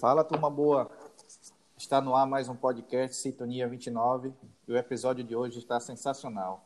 [0.00, 0.90] Fala, turma boa.
[1.76, 4.32] Está no ar mais um podcast Sintonia 29
[4.66, 6.64] e o episódio de hoje está sensacional.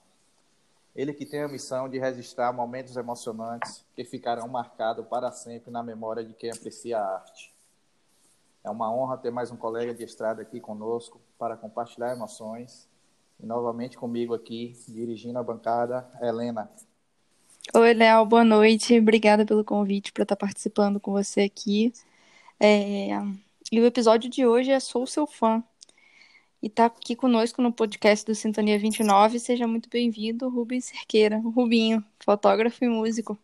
[0.94, 5.82] Ele que tem a missão de registrar momentos emocionantes que ficarão marcados para sempre na
[5.82, 7.52] memória de quem aprecia a arte.
[8.62, 12.88] É uma honra ter mais um colega de estrada aqui conosco para compartilhar emoções.
[13.40, 16.70] E novamente comigo aqui, dirigindo a bancada, Helena.
[17.74, 18.96] Oi, Léo, boa noite.
[18.96, 21.92] Obrigada pelo convite para estar participando com você aqui.
[22.66, 23.10] É...
[23.70, 25.62] E o episódio de hoje é Sou Seu Fã.
[26.62, 29.38] E tá aqui conosco no podcast do Sintonia 29.
[29.38, 33.38] Seja muito bem-vindo, Rubens Cerqueira, o Rubinho, fotógrafo e músico.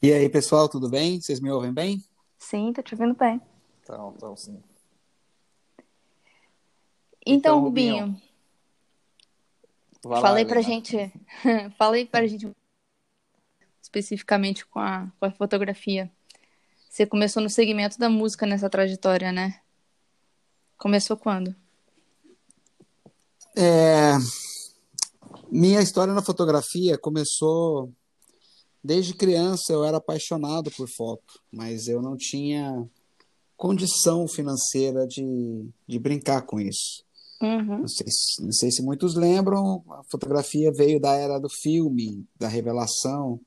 [0.00, 1.20] E aí, pessoal, tudo bem?
[1.20, 2.04] Vocês me ouvem bem?
[2.38, 3.40] Sim, tá te ouvindo bem.
[3.82, 4.62] Então, então sim.
[7.26, 8.22] Então, Então, Rubinho, Rubinho,
[10.04, 10.72] lá, falei pra Helena.
[10.72, 11.12] gente,
[11.76, 12.48] falei pra gente
[13.82, 16.08] especificamente com a, com a fotografia.
[16.94, 19.58] Você começou no segmento da música nessa trajetória, né?
[20.78, 21.52] Começou quando?
[23.56, 24.12] É,
[25.50, 27.92] Minha história na fotografia começou
[28.80, 29.72] desde criança.
[29.72, 32.88] Eu era apaixonado por foto, mas eu não tinha
[33.56, 37.02] condição financeira de, de brincar com isso.
[37.42, 37.80] Uhum.
[37.80, 42.24] Não sei, se- não sei se muitos lembram, a fotografia veio da era do filme,
[42.38, 43.40] da revelação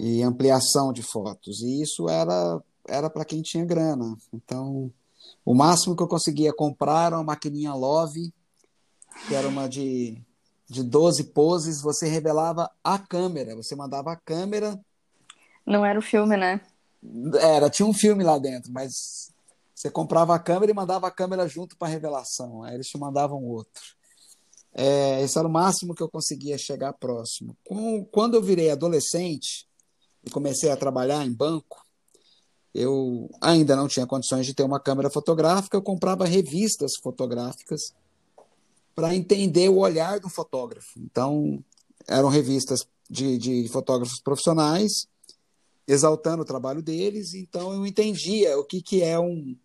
[0.00, 1.60] e ampliação de fotos.
[1.62, 4.16] E isso era era para quem tinha grana.
[4.32, 4.92] Então,
[5.44, 8.32] o máximo que eu conseguia comprar era uma maquininha Love,
[9.28, 10.20] que era uma de,
[10.68, 11.80] de 12 poses.
[11.80, 14.78] Você revelava a câmera, você mandava a câmera
[15.64, 16.60] Não era o filme, né?
[17.40, 19.32] era, tinha um filme lá dentro, mas
[19.74, 22.62] você comprava a câmera e mandava a câmera junto para revelação.
[22.62, 23.82] Aí eles te mandavam outro.
[24.74, 27.56] É, esse era o máximo que eu conseguia chegar próximo.
[27.64, 29.68] Com- quando eu virei adolescente
[30.24, 31.84] e comecei a trabalhar em banco,
[32.74, 37.92] eu ainda não tinha condições de ter uma câmera fotográfica, eu comprava revistas fotográficas
[38.94, 40.98] para entender o olhar do fotógrafo.
[40.98, 41.62] Então,
[42.06, 45.06] eram revistas de, de fotógrafos profissionais
[45.86, 49.56] exaltando o trabalho deles, então eu entendia o que, que é um,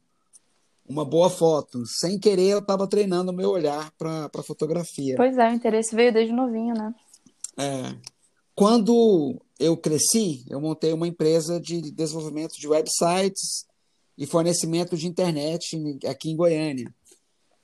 [0.87, 1.85] uma boa foto.
[1.85, 5.15] Sem querer, eu estava treinando o meu olhar para a fotografia.
[5.15, 6.93] Pois é, o interesse veio desde novinho, né?
[7.57, 7.95] É.
[8.55, 13.65] Quando eu cresci, eu montei uma empresa de desenvolvimento de websites
[14.17, 16.93] e fornecimento de internet aqui em Goiânia.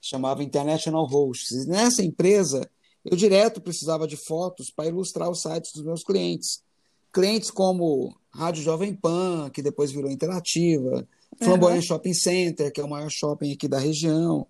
[0.02, 1.66] Chamava International Hosts.
[1.66, 2.70] E nessa empresa,
[3.06, 6.62] eu direto precisava de fotos para ilustrar os sites dos meus clientes.
[7.12, 12.90] Clientes como Rádio Jovem Pan, que depois virou Interativa, Flamboyant Shopping Center, que é o
[12.90, 14.48] maior shopping aqui da região.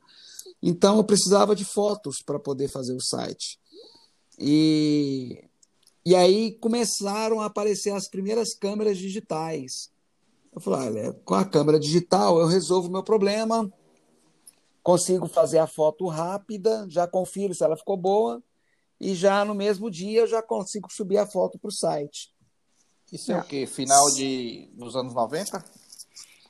[0.61, 3.59] Então, eu precisava de fotos para poder fazer o site.
[4.39, 5.43] E,
[6.05, 9.89] e aí começaram a aparecer as primeiras câmeras digitais.
[10.53, 13.71] Eu falei, olha, com a câmera digital eu resolvo o meu problema,
[14.83, 18.43] consigo fazer a foto rápida, já confiro se ela ficou boa,
[18.99, 22.31] e já no mesmo dia eu já consigo subir a foto para o site.
[23.11, 23.65] Isso é o quê?
[23.65, 25.65] Final de, dos anos 90?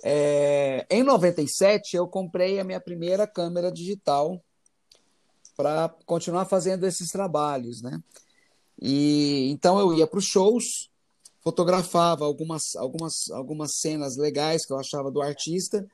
[0.03, 4.41] É, em 97, eu comprei a minha primeira câmera digital
[5.55, 8.01] para continuar fazendo esses trabalhos, né?
[8.81, 10.89] E então eu ia para os shows,
[11.41, 15.85] fotografava algumas, algumas, algumas cenas legais que eu achava do artista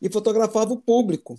[0.00, 1.38] e fotografava o público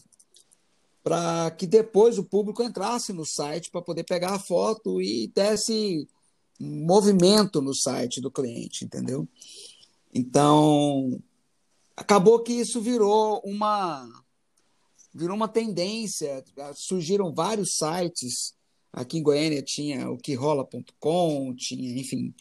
[1.03, 6.07] para que depois o público entrasse no site para poder pegar a foto e desse
[6.57, 9.28] movimento no site do cliente, entendeu?
[10.13, 11.19] Então,
[11.96, 14.08] acabou que isso virou uma
[15.14, 16.44] virou uma tendência,
[16.74, 18.56] surgiram vários sites.
[18.92, 22.34] Aqui em Goiânia tinha o querola.com, tinha, enfim,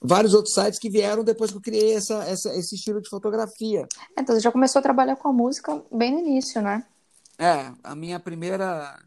[0.00, 3.86] vários outros sites que vieram depois que eu criei essa, essa, esse estilo de fotografia.
[4.16, 6.86] Então, você já começou a trabalhar com a música bem no início, né?
[7.38, 9.02] É, a minha primeira,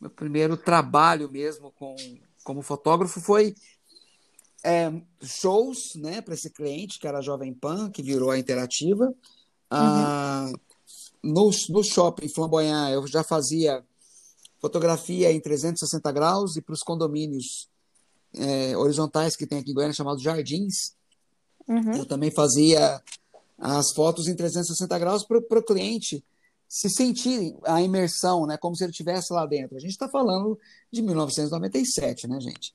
[0.00, 1.96] meu primeiro trabalho mesmo com,
[2.44, 3.54] como fotógrafo foi
[4.68, 4.92] é,
[5.22, 9.14] shows, né, para esse cliente que era a Jovem Pan, que virou a Interativa.
[9.70, 10.50] Ah,
[11.22, 13.82] no, no shopping Flamboyant eu já fazia
[14.60, 17.68] fotografia em 360 graus e para os condomínios
[18.34, 20.96] é, horizontais que tem aqui em Goiânia, chamados Jardins,
[21.68, 21.98] Uhum.
[21.98, 22.98] eu também fazia
[23.58, 26.24] as fotos em 360 graus para o cliente
[26.66, 29.76] se sentir a imersão, né, como se ele estivesse lá dentro.
[29.76, 30.58] A gente está falando
[30.90, 32.72] de 1997, né, gente?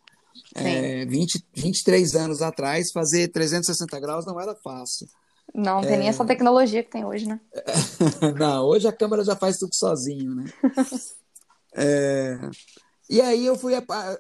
[0.56, 5.08] É, 20, 23 anos atrás, fazer 360 graus não era fácil.
[5.54, 7.40] Não, não tem nem essa tecnologia que tem hoje, né?
[8.40, 10.46] Não, hoje a câmera já faz tudo sozinho, né?
[11.76, 12.38] É,
[13.10, 13.74] E aí eu fui,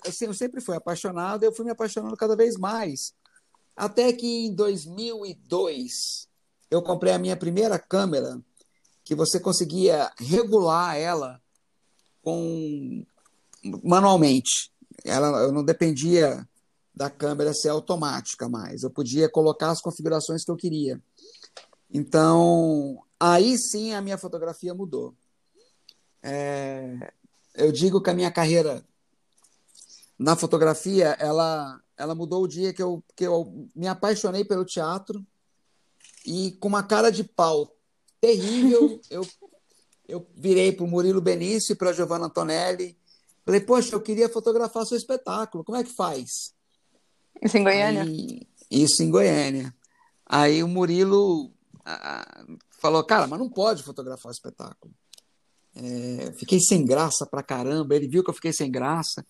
[0.08, 3.14] assim, eu sempre fui apaixonado, eu fui me apaixonando cada vez mais.
[3.76, 6.28] Até que em 2002
[6.72, 8.42] eu comprei a minha primeira câmera,
[9.04, 11.40] que você conseguia regular ela
[12.24, 13.06] com
[13.84, 14.73] manualmente.
[15.04, 16.48] Ela, eu não dependia
[16.96, 18.84] da câmera ser automática mais.
[18.84, 21.02] Eu podia colocar as configurações que eu queria.
[21.92, 25.16] Então, aí sim a minha fotografia mudou.
[26.22, 27.12] É,
[27.56, 28.84] eu digo que a minha carreira
[30.18, 35.26] na fotografia, ela, ela mudou o dia que eu, que eu me apaixonei pelo teatro
[36.26, 37.76] e com uma cara de pau
[38.22, 39.28] terrível, eu,
[40.08, 42.98] eu virei para o Murilo Benício e para a Giovanna Antonelli.
[43.46, 46.54] Falei, poxa, eu queria fotografar seu espetáculo, como é que faz?
[47.42, 48.04] Isso em Goiânia?
[48.04, 49.76] Aí, isso em Goiânia.
[50.26, 51.52] Aí o Murilo
[51.86, 52.46] ah,
[52.80, 54.94] falou, cara, mas não pode fotografar o espetáculo.
[55.76, 57.96] É, fiquei sem graça pra caramba.
[57.96, 59.26] Ele viu que eu fiquei sem graça.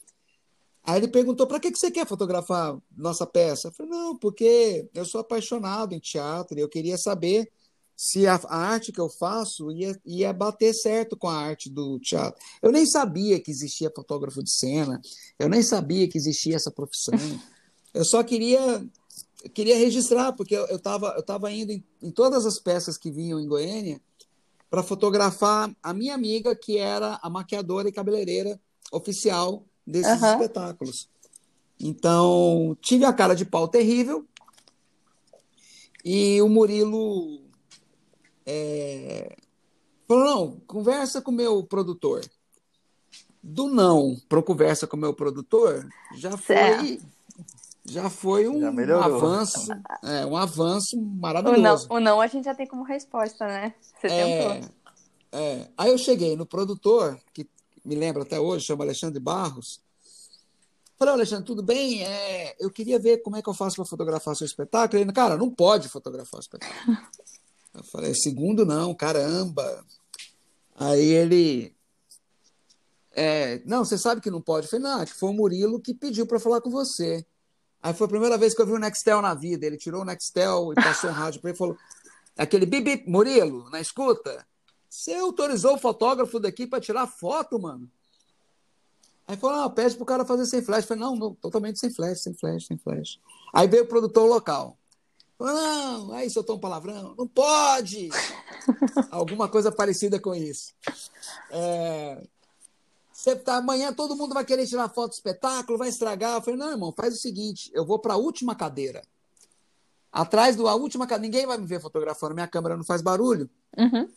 [0.84, 3.70] Aí ele perguntou: para que, que você quer fotografar nossa peça?
[3.70, 7.50] Eu falei: não, porque eu sou apaixonado em teatro e eu queria saber
[7.96, 12.00] se a, a, arte que eu faço ia, ia bater certo com a arte do
[12.00, 12.40] teatro.
[12.62, 15.02] Eu nem sabia que existia fotógrafo de cena,
[15.40, 17.14] eu nem sabia que existia essa profissão.
[17.94, 18.84] Eu só queria
[19.54, 23.40] queria registrar, porque eu estava eu tava indo em, em todas as peças que vinham
[23.40, 24.02] em Goiânia
[24.68, 28.60] para fotografar a minha amiga, que era a maquiadora e cabeleireira
[28.92, 30.32] oficial desses uhum.
[30.32, 31.08] espetáculos.
[31.80, 34.26] Então, tive a cara de pau terrível.
[36.04, 37.43] E o Murilo
[38.46, 39.36] é,
[40.08, 42.22] falou: não, conversa com o meu produtor.
[43.42, 45.86] Do não para conversa com o meu produtor,
[46.16, 47.02] já foi
[47.86, 49.72] já foi um já avanço,
[50.04, 51.88] é, um avanço maravilhoso.
[51.90, 53.74] O não, o não a gente já tem como resposta, né?
[54.00, 54.70] Você é, tentou.
[55.34, 55.68] É.
[55.78, 57.46] Aí eu cheguei no produtor, que
[57.84, 59.82] me lembra até hoje, chama Alexandre Barros.
[60.98, 62.04] Falei, Alexandre, tudo bem?
[62.04, 65.02] É, eu queria ver como é que eu faço para fotografar seu espetáculo.
[65.02, 66.98] Ele, cara, não pode fotografar o espetáculo.
[67.74, 69.86] Eu falei, segundo não, caramba.
[70.76, 71.76] Aí ele,
[73.12, 74.66] é, não, você sabe que não pode.
[74.66, 77.26] Eu falei, não, que foi o Murilo que pediu para falar com você.
[77.82, 79.66] Aí foi a primeira vez que eu vi o Nextel na vida.
[79.66, 81.78] Ele tirou o Nextel e passou um rádio para ele e falou:
[82.38, 84.46] aquele bibi, Murilo, na escuta,
[84.90, 87.90] você autorizou o fotógrafo daqui para tirar foto, mano?
[89.28, 90.84] Aí falou: não, pede pro cara fazer sem flash.
[90.84, 93.20] Eu falei: não, não, totalmente sem flash, sem flash, sem flash.
[93.54, 94.78] Aí veio o produtor local.
[95.40, 98.10] Não, aí soltou um palavrão, não pode!
[99.12, 100.74] Alguma coisa parecida com isso.
[101.50, 102.24] É,
[103.12, 106.36] você tá, amanhã todo mundo vai querer tirar foto do espetáculo, vai estragar.
[106.36, 109.02] Eu falei, não, irmão, faz o seguinte: eu vou para a última cadeira.
[110.12, 113.50] Atrás da última cadeira, ninguém vai me ver fotografando, minha câmera não faz barulho.
[113.78, 114.10] Uhum.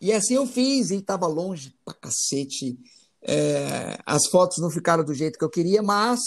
[0.00, 2.78] E assim eu fiz, e estava longe pra cacete.
[3.22, 6.20] É, as fotos não ficaram do jeito que eu queria, mas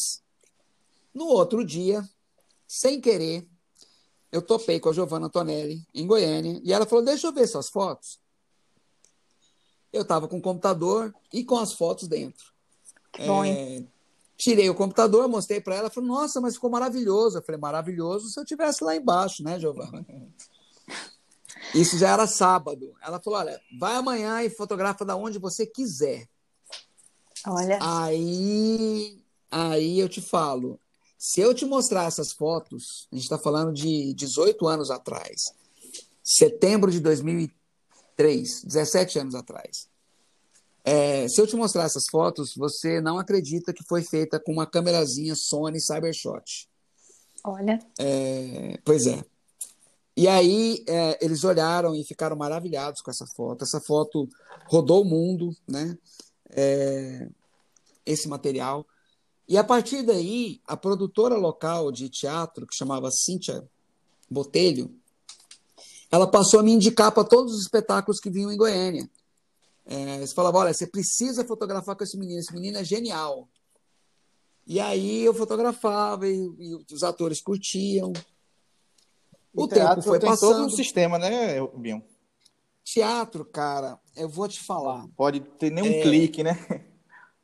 [1.13, 2.07] no outro dia,
[2.67, 3.47] sem querer,
[4.31, 7.69] eu topei com a Giovanna Antonelli em Goiânia e ela falou: Deixa eu ver suas
[7.69, 8.19] fotos
[9.91, 12.53] eu estava com o computador e com as fotos dentro.
[13.11, 13.83] Que bom, é,
[14.37, 17.37] tirei o computador, mostrei para ela, falou, nossa, mas ficou maravilhoso.
[17.37, 20.05] Eu falei, maravilhoso se eu tivesse lá embaixo, né, Giovana?
[21.73, 22.95] Isso já era sábado.
[23.01, 26.27] Ela falou, olha, vai amanhã e fotografa da onde você quiser.
[27.45, 27.79] Olha.
[27.81, 30.79] Aí, aí eu te falo,
[31.19, 35.53] se eu te mostrar essas fotos, a gente está falando de 18 anos atrás,
[36.23, 37.59] setembro de 2013,
[38.19, 39.87] 3, 17 anos atrás.
[40.83, 44.67] É, se eu te mostrar essas fotos, você não acredita que foi feita com uma
[44.67, 46.67] câmerazinha Sony Cybershot.
[47.45, 47.79] Olha.
[47.97, 49.23] É, pois é.
[50.17, 53.63] E aí é, eles olharam e ficaram maravilhados com essa foto.
[53.63, 54.27] Essa foto
[54.65, 55.97] rodou o mundo, né?
[56.49, 57.25] É,
[58.05, 58.85] esse material.
[59.49, 63.67] E a partir daí, a produtora local de teatro, que chamava Cíntia
[64.29, 64.95] Botelho,
[66.11, 69.09] ela passou a me indicar para todos os espetáculos que vinham em Goiânia.
[69.87, 73.49] É, você falava, olha, você precisa fotografar com esse menino, esse menino é genial.
[74.67, 78.13] E aí eu fotografava e, e os atores curtiam.
[79.51, 80.57] O, o tempo foi tem passando.
[80.57, 82.01] todo um sistema, né, Bion?
[82.83, 85.07] Teatro, cara, eu vou te falar.
[85.17, 86.01] Pode ter nem um é...
[86.03, 86.85] clique, né?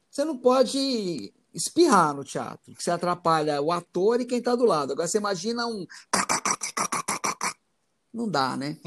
[0.07, 4.65] Você não pode espirrar no teatro, que você atrapalha o ator e quem está do
[4.65, 4.91] lado.
[4.91, 5.87] Agora você imagina um
[8.13, 8.77] não dá, né?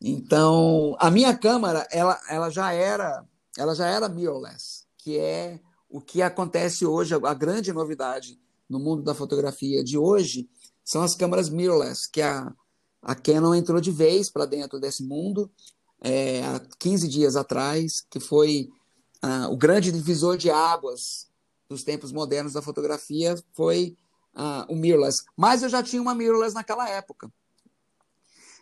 [0.00, 3.24] Então, a minha câmera, ela, ela já era,
[3.56, 9.02] ela já era mirrorless, que é o que acontece hoje, a grande novidade no mundo
[9.02, 10.48] da fotografia de hoje
[10.84, 12.52] são as câmeras mirrorless, que a,
[13.02, 15.50] a Canon entrou de vez para dentro desse mundo
[16.00, 18.68] é, há 15 dias atrás, que foi
[19.22, 21.31] ah, o grande divisor de águas
[21.72, 23.96] dos tempos modernos da fotografia foi
[24.34, 25.24] ah, o mirrorless.
[25.36, 27.32] Mas eu já tinha uma mirrorless naquela época.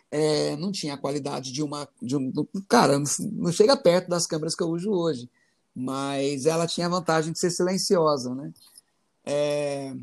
[0.09, 2.31] É, não tinha a qualidade de uma, de um,
[2.67, 5.29] cara, não, chega perto das câmeras que eu uso hoje,
[5.73, 8.51] mas ela tinha a vantagem de ser silenciosa, né?
[9.23, 9.95] É,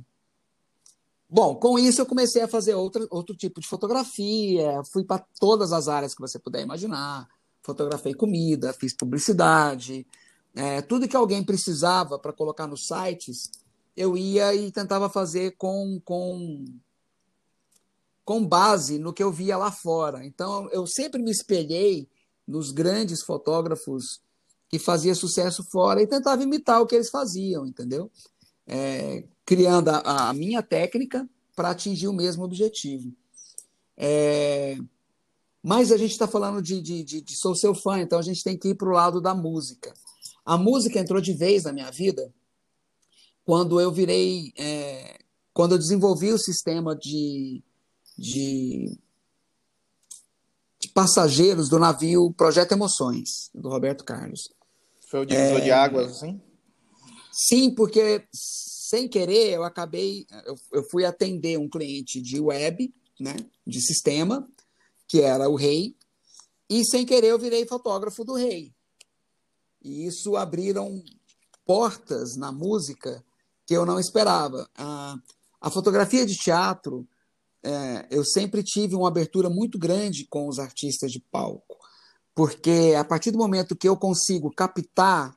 [1.30, 5.72] Bom, com isso eu comecei a fazer outra, outro tipo de fotografia, fui para todas
[5.72, 7.28] as áreas que você puder imaginar.
[7.62, 10.06] Fotografei comida, fiz publicidade,
[10.58, 13.48] é, tudo que alguém precisava para colocar nos sites,
[13.96, 16.64] eu ia e tentava fazer com, com,
[18.24, 20.26] com base no que eu via lá fora.
[20.26, 22.08] Então, eu sempre me espelhei
[22.44, 24.20] nos grandes fotógrafos
[24.68, 28.10] que faziam sucesso fora e tentava imitar o que eles faziam, entendeu?
[28.66, 33.14] É, criando a, a minha técnica para atingir o mesmo objetivo.
[33.96, 34.76] É,
[35.62, 38.42] mas a gente está falando de, de, de, de, sou seu fã, então a gente
[38.42, 39.94] tem que ir para o lado da música.
[40.49, 42.33] A música entrou de vez na minha vida
[43.45, 45.19] quando eu virei, é,
[45.52, 47.62] quando eu desenvolvi o sistema de,
[48.17, 48.99] de,
[50.81, 54.49] de, passageiros do navio Projeto Emoções, do Roberto Carlos.
[55.11, 56.40] Foi o divisor é, de águas, assim?
[57.31, 62.90] Sim, porque sem querer, eu acabei, eu, eu fui atender um cliente de web,
[63.21, 63.37] né,
[63.67, 64.49] de sistema,
[65.07, 65.95] que era o Rei,
[66.71, 68.73] e sem querer eu virei fotógrafo do Rei.
[69.88, 71.02] E isso abriram
[71.64, 73.25] portas na música
[73.66, 74.68] que eu não esperava.
[74.76, 75.16] A,
[75.61, 77.09] a fotografia de teatro,
[77.62, 81.78] é, eu sempre tive uma abertura muito grande com os artistas de palco,
[82.35, 85.35] porque a partir do momento que eu consigo captar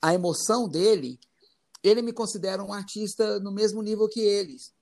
[0.00, 1.20] a emoção dele,
[1.80, 4.74] ele me considera um artista no mesmo nível que eles.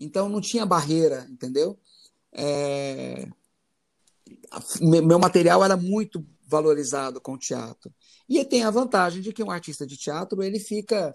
[0.00, 1.78] Então não tinha barreira, entendeu?
[2.32, 3.28] É...
[4.80, 7.92] Meu material era muito valorizado com o teatro.
[8.28, 11.14] E tem a vantagem de que um artista de teatro ele fica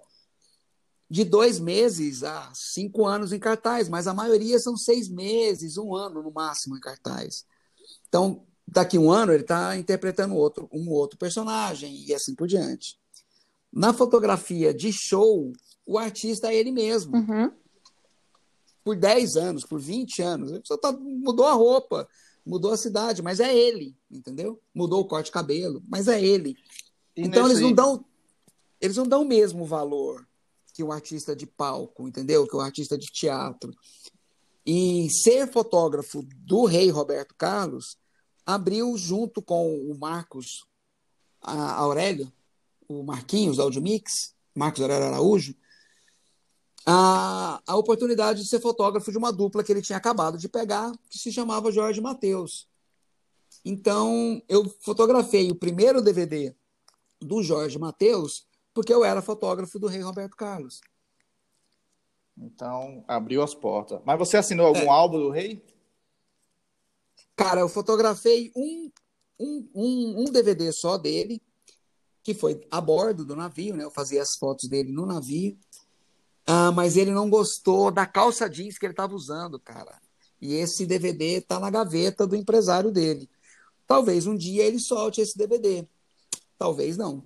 [1.10, 5.96] de dois meses a cinco anos em cartaz, mas a maioria são seis meses, um
[5.96, 7.46] ano no máximo em cartaz.
[8.08, 13.00] Então, daqui um ano ele está interpretando outro, um outro personagem e assim por diante.
[13.74, 15.51] Na fotografia de show,
[15.86, 17.16] o artista é ele mesmo.
[17.16, 17.51] Uhum.
[18.84, 20.54] Por 10 anos, por 20 anos.
[20.54, 22.08] A pessoa tá, mudou a roupa,
[22.46, 24.60] mudou a cidade, mas é ele, entendeu?
[24.74, 26.56] Mudou o corte de cabelo, mas é ele.
[27.20, 27.62] E então nesse...
[27.62, 28.06] eles não dão
[28.82, 30.26] eles não dão o mesmo valor
[30.74, 32.48] que o artista de palco, entendeu?
[32.48, 33.74] Que o artista de teatro.
[34.66, 37.98] E ser fotógrafo do rei Roberto Carlos
[38.46, 40.66] abriu junto com o Marcos
[41.42, 42.32] Aurélio
[42.88, 45.56] o Marquinhos, da Audiomix, Marcos Aurélio Araújo,
[46.86, 50.92] a, a oportunidade de ser fotógrafo de uma dupla que ele tinha acabado de pegar,
[51.08, 52.68] que se chamava Jorge Mateus.
[53.64, 56.56] Então, eu fotografei o primeiro DVD
[57.22, 60.82] do Jorge Mateus, porque eu era fotógrafo do Rei Roberto Carlos.
[62.38, 64.00] Então, abriu as portas.
[64.06, 64.88] Mas você assinou algum é.
[64.88, 65.64] álbum do Rei?
[67.36, 68.92] Cara, eu fotografei um,
[69.40, 71.42] um, um, um DVD só dele,
[72.24, 73.84] que foi a bordo do navio, né?
[73.84, 75.58] Eu fazia as fotos dele no navio.
[76.46, 80.00] Ah, mas ele não gostou da calça jeans que ele estava usando, cara.
[80.42, 83.30] E esse DVD tá na gaveta do empresário dele.
[83.86, 85.88] Talvez um dia ele solte esse DVD.
[86.60, 87.24] Talvez não.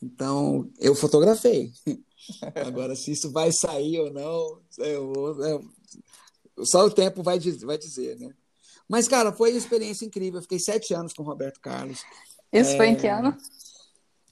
[0.00, 1.72] Então, eu fotografei.
[2.54, 8.16] Agora, se isso vai sair ou não, eu, eu, só o tempo vai, vai dizer,
[8.18, 8.32] né?
[8.88, 10.38] Mas, cara, foi uma experiência incrível.
[10.38, 12.04] Eu fiquei sete anos com o Roberto Carlos.
[12.52, 12.76] Isso é...
[12.76, 13.36] foi em que ano?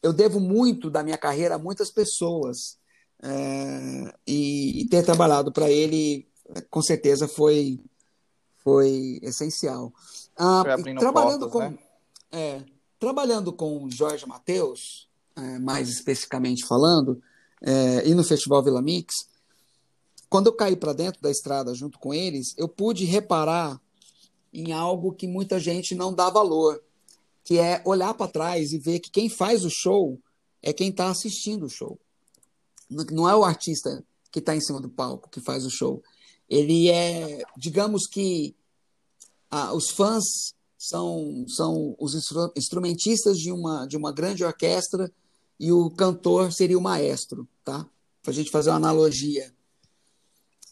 [0.06, 2.78] eu devo muito da minha carreira a muitas pessoas.
[3.22, 6.28] É, e, e, ter trabalhado para ele,
[6.70, 7.80] com certeza, foi,
[8.58, 9.92] foi essencial.
[10.36, 11.78] Ah, foi trabalhando, portas, com, né?
[12.30, 12.62] é,
[12.98, 17.22] trabalhando com Jorge Mateus, é, mais especificamente falando,
[17.60, 19.14] é, e no Festival Vila Mix,
[20.28, 23.80] quando eu caí para dentro da estrada junto com eles, eu pude reparar
[24.52, 26.82] em algo que muita gente não dá valor,
[27.44, 30.20] que é olhar para trás e ver que quem faz o show
[30.62, 31.98] é quem está assistindo o show.
[33.12, 36.02] Não é o artista que está em cima do palco que faz o show.
[36.48, 38.56] Ele é, digamos que
[39.50, 40.54] ah, os fãs
[40.88, 42.14] são, são os
[42.56, 45.12] instrumentistas de uma, de uma grande orquestra
[45.58, 47.84] e o cantor seria o maestro, tá?
[48.22, 49.52] Para a gente fazer uma analogia.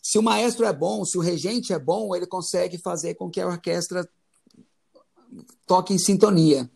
[0.00, 3.40] Se o maestro é bom, se o regente é bom, ele consegue fazer com que
[3.40, 4.08] a orquestra
[5.66, 6.70] toque em sintonia.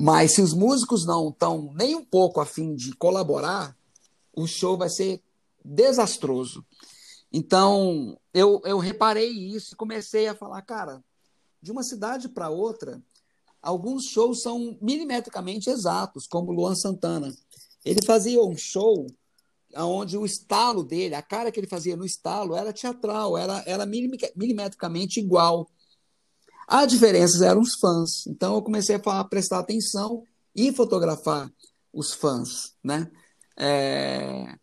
[0.00, 3.76] Mas se os músicos não estão nem um pouco afim de colaborar,
[4.34, 5.22] o show vai ser
[5.64, 6.64] desastroso.
[7.32, 11.04] Então, eu, eu reparei isso e comecei a falar, cara,
[11.62, 13.02] de uma cidade para outra,
[13.60, 17.34] alguns shows são milimetricamente exatos, como Luan Santana.
[17.84, 19.06] Ele fazia um show
[19.76, 23.86] onde o estalo dele, a cara que ele fazia no estalo era teatral, era, era
[23.86, 25.68] milimetricamente igual.
[26.66, 28.26] A diferença eram os fãs.
[28.26, 30.24] Então eu comecei a prestar atenção
[30.54, 31.52] e fotografar
[31.92, 33.10] os fãs, né?
[33.56, 34.56] É...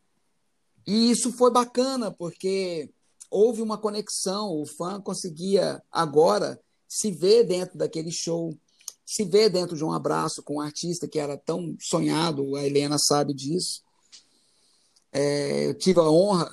[0.85, 2.89] E isso foi bacana porque
[3.29, 4.49] houve uma conexão.
[4.51, 8.55] O fã conseguia agora se ver dentro daquele show,
[9.05, 12.55] se ver dentro de um abraço com um artista que era tão sonhado.
[12.55, 13.81] A Helena sabe disso.
[15.11, 16.51] É, eu tive a honra,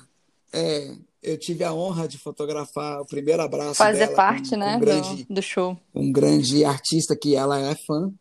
[0.51, 4.77] é, eu tive a honra de fotografar o primeiro abraço Fazer dela parte, com, né,
[4.77, 5.77] um grande, do, do, show.
[5.93, 8.13] Um grande artista que ela é fã.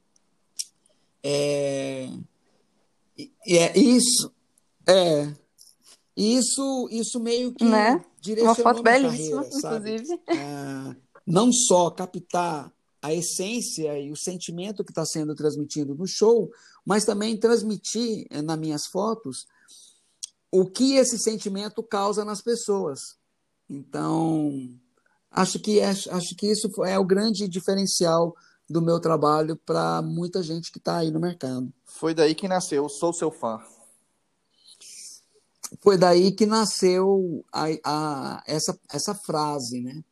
[1.22, 2.08] É,
[3.16, 4.32] e é isso,
[4.86, 5.32] é
[6.16, 8.04] isso, isso meio que né?
[8.20, 10.20] direcionou Uma foto belíssima, carreira, inclusive.
[10.26, 16.50] É, não só captar a essência e o sentimento que está sendo transmitido no show,
[16.86, 19.46] mas também transmitir eh, nas minhas fotos
[20.50, 23.00] o que esse sentimento causa nas pessoas.
[23.68, 24.70] Então,
[25.30, 28.34] acho que, é, acho que isso é o grande diferencial
[28.70, 31.72] do meu trabalho para muita gente que está aí no mercado.
[31.84, 33.60] Foi daí que nasceu Sou Seu Fã.
[35.82, 40.02] Foi daí que nasceu a, a, essa, essa frase, né?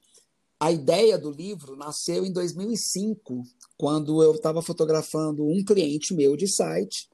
[0.63, 3.43] A ideia do livro nasceu em 2005,
[3.77, 7.11] quando eu estava fotografando um cliente meu de site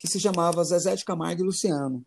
[0.00, 2.04] que se chamava Zezé de Camargo e Luciano.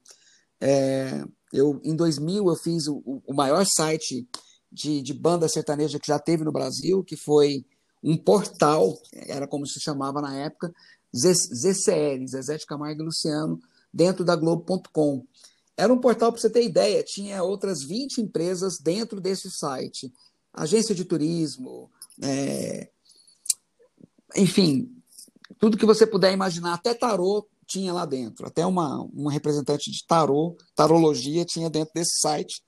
[0.59, 4.27] É, eu, em 2000 eu fiz o, o maior site
[4.69, 7.65] de, de, banda sertaneja que já teve no Brasil, que foi
[8.03, 10.73] um portal, era como se chamava na época,
[11.15, 13.61] ZCL, Zezé de Camargo e Luciano,
[13.93, 15.25] dentro da Globo.com.
[15.77, 20.11] Era um portal, para você ter ideia, tinha outras 20 empresas dentro desse site
[20.53, 21.89] agência de turismo,
[22.21, 22.89] é,
[24.35, 24.89] enfim,
[25.59, 30.05] tudo que você puder imaginar, até tarô tinha lá dentro, até uma, uma representante de
[30.05, 32.61] tarô, tarologia tinha dentro desse site.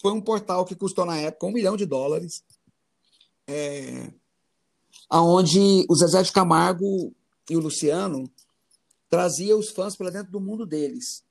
[0.00, 2.42] Foi um portal que custou na época um milhão de dólares,
[3.46, 4.12] é,
[5.08, 7.14] aonde o Zezé de Camargo
[7.48, 8.30] e o Luciano
[9.08, 11.22] trazia os fãs para dentro do mundo deles.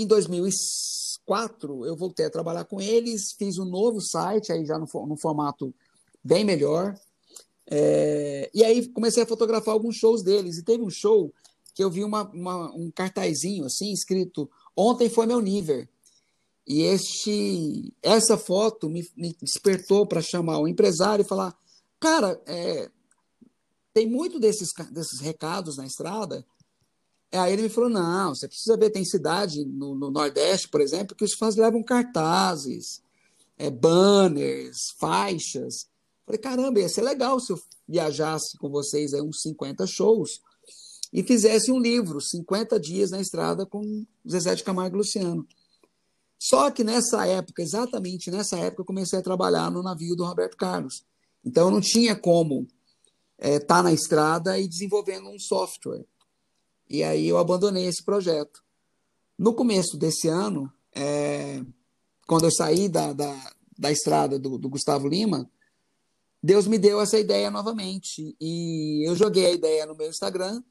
[0.00, 4.78] Em 2006, 2004, eu voltei a trabalhar com eles, fiz um novo site, aí já
[4.78, 5.74] no, no formato
[6.24, 6.98] bem melhor.
[7.70, 10.56] É, e aí comecei a fotografar alguns shows deles.
[10.56, 11.32] E teve um show
[11.74, 15.86] que eu vi uma, uma, um cartazinho assim, escrito Ontem foi meu nível.
[16.66, 21.56] E este, essa foto me, me despertou para chamar o empresário e falar:
[21.98, 22.90] Cara, é,
[23.92, 26.46] tem muito desses, desses recados na estrada
[27.32, 31.14] Aí ele me falou: não, você precisa ver, tem cidade no, no Nordeste, por exemplo,
[31.14, 33.02] que os fãs levam cartazes,
[33.58, 35.86] é, banners, faixas.
[36.24, 40.42] Falei, caramba, ia ser legal se eu viajasse com vocês aí uns 50 shows
[41.12, 45.46] e fizesse um livro, 50 dias na estrada com Zezé de Camargo e Luciano.
[46.38, 50.56] Só que nessa época, exatamente nessa época, eu comecei a trabalhar no navio do Roberto
[50.56, 51.04] Carlos.
[51.44, 52.68] Então eu não tinha como
[53.38, 56.04] estar é, tá na estrada e desenvolvendo um software.
[56.88, 58.62] E aí eu abandonei esse projeto.
[59.38, 61.62] No começo desse ano, é,
[62.26, 65.50] quando eu saí da, da, da estrada do, do Gustavo Lima,
[66.42, 68.36] Deus me deu essa ideia novamente.
[68.40, 70.62] E eu joguei a ideia no meu Instagram,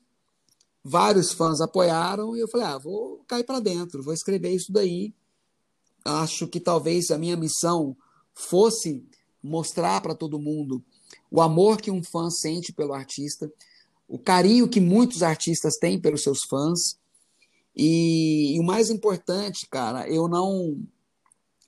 [0.84, 5.14] vários fãs apoiaram, e eu falei: ah, vou cair para dentro, vou escrever isso daí.
[6.04, 7.96] Acho que talvez a minha missão
[8.34, 9.06] fosse
[9.44, 10.84] mostrar para todo mundo
[11.30, 13.52] o amor que um fã sente pelo artista,
[14.08, 16.98] o carinho que muitos artistas têm pelos seus fãs.
[17.76, 20.82] E, e, o mais importante, cara, eu não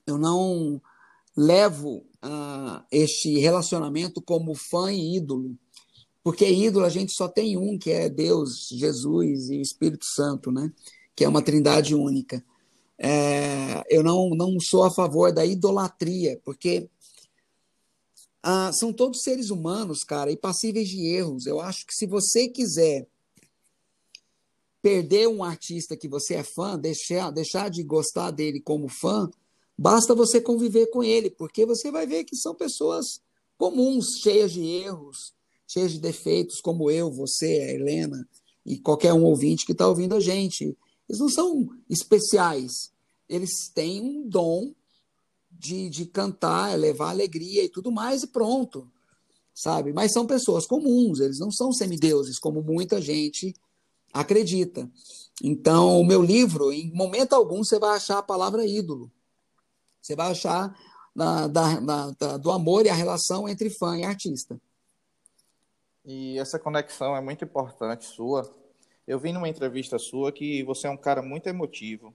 [0.08, 0.82] eu não
[1.38, 5.56] levo uh, este relacionamento como fã e ídolo,
[6.24, 10.52] porque ídolo a gente só tem um, que é Deus, Jesus e o Espírito Santo,
[10.52, 10.72] né?
[11.16, 12.44] Que é uma trindade única.
[12.98, 16.90] É, eu não, não sou a favor da idolatria, porque
[18.42, 21.46] ah, são todos seres humanos, cara, e passíveis de erros.
[21.46, 23.08] Eu acho que se você quiser
[24.82, 29.30] perder um artista que você é fã, deixar, deixar de gostar dele como fã,
[29.78, 33.22] basta você conviver com ele, porque você vai ver que são pessoas
[33.58, 35.34] comuns, cheias de erros,
[35.68, 38.28] cheias de defeitos, como eu, você, a Helena
[38.66, 40.78] e qualquer um ouvinte que está ouvindo a gente.
[41.10, 42.92] Eles não são especiais,
[43.28, 44.74] eles têm um dom
[45.60, 48.90] de, de cantar, é levar alegria e tudo mais, e pronto,
[49.54, 49.92] sabe?
[49.92, 53.54] Mas são pessoas comuns, eles não são semideuses, como muita gente
[54.14, 54.90] acredita.
[55.44, 59.12] Então, o meu livro, em momento algum, você vai achar a palavra ídolo.
[60.02, 60.74] Você vai achar
[61.14, 64.60] da, da, da, do amor e a relação entre fã e artista.
[66.06, 68.50] E essa conexão é muito importante sua.
[69.06, 72.14] Eu vi numa entrevista sua que você é um cara muito emotivo.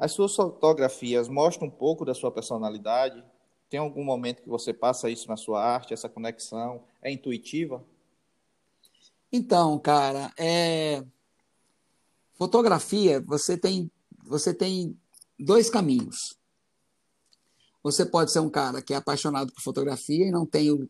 [0.00, 3.22] As suas fotografias mostram um pouco da sua personalidade?
[3.68, 6.84] Tem algum momento que você passa isso na sua arte, essa conexão?
[7.02, 7.84] É intuitiva?
[9.30, 11.04] Então, cara, é...
[12.32, 13.90] fotografia, você tem,
[14.24, 14.98] você tem
[15.38, 16.16] dois caminhos.
[17.82, 20.88] Você pode ser um cara que é apaixonado por fotografia e não tem o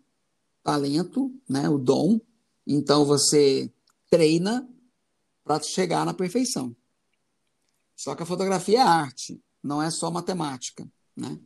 [0.63, 2.21] talento, né, o dom,
[2.65, 3.73] então você
[4.09, 4.69] treina
[5.43, 6.77] para chegar na perfeição.
[8.01, 11.39] Só que a fotografia é arte, não é só matemática, né?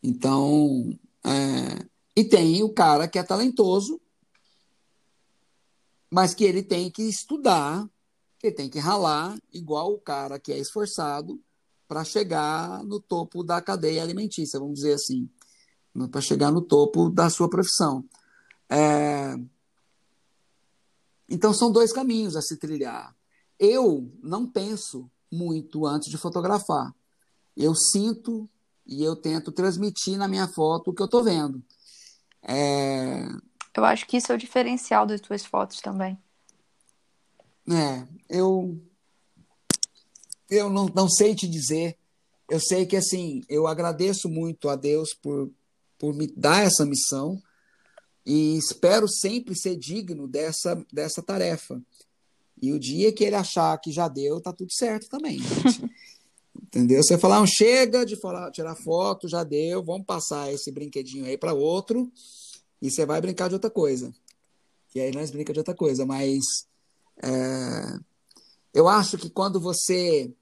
[0.00, 1.84] Então, é...
[2.14, 4.00] e tem o cara que é talentoso,
[6.08, 7.84] mas que ele tem que estudar,
[8.40, 11.42] ele tem que ralar, igual o cara que é esforçado
[11.88, 15.28] para chegar no topo da cadeia alimentícia, vamos dizer assim,
[16.12, 18.04] para chegar no topo da sua profissão.
[18.68, 19.34] É...
[21.28, 23.12] Então, são dois caminhos a se trilhar.
[23.58, 26.94] Eu não penso muito antes de fotografar.
[27.56, 28.48] Eu sinto
[28.86, 31.62] e eu tento transmitir na minha foto o que eu estou vendo.
[32.42, 33.26] É...
[33.74, 36.18] Eu acho que isso é o diferencial das tuas fotos também.
[37.68, 38.80] É, eu
[40.50, 41.96] eu não, não sei te dizer.
[42.48, 45.50] Eu sei que, assim, eu agradeço muito a Deus por,
[45.96, 47.40] por me dar essa missão
[48.26, 51.80] e espero sempre ser digno dessa, dessa tarefa.
[52.60, 55.38] E o dia que ele achar que já deu, tá tudo certo também.
[56.62, 57.02] Entendeu?
[57.02, 61.54] Você falar, chega de falar, tirar foto, já deu, vamos passar esse brinquedinho aí para
[61.54, 62.10] outro
[62.80, 64.14] e você vai brincar de outra coisa.
[64.94, 66.66] E aí nós brinca de outra coisa, mas
[67.22, 67.98] é,
[68.74, 70.32] eu acho que quando você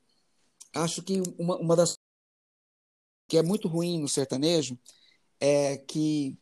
[0.74, 1.96] acho que uma, uma das
[3.26, 4.78] que é muito ruim no sertanejo
[5.40, 6.37] é que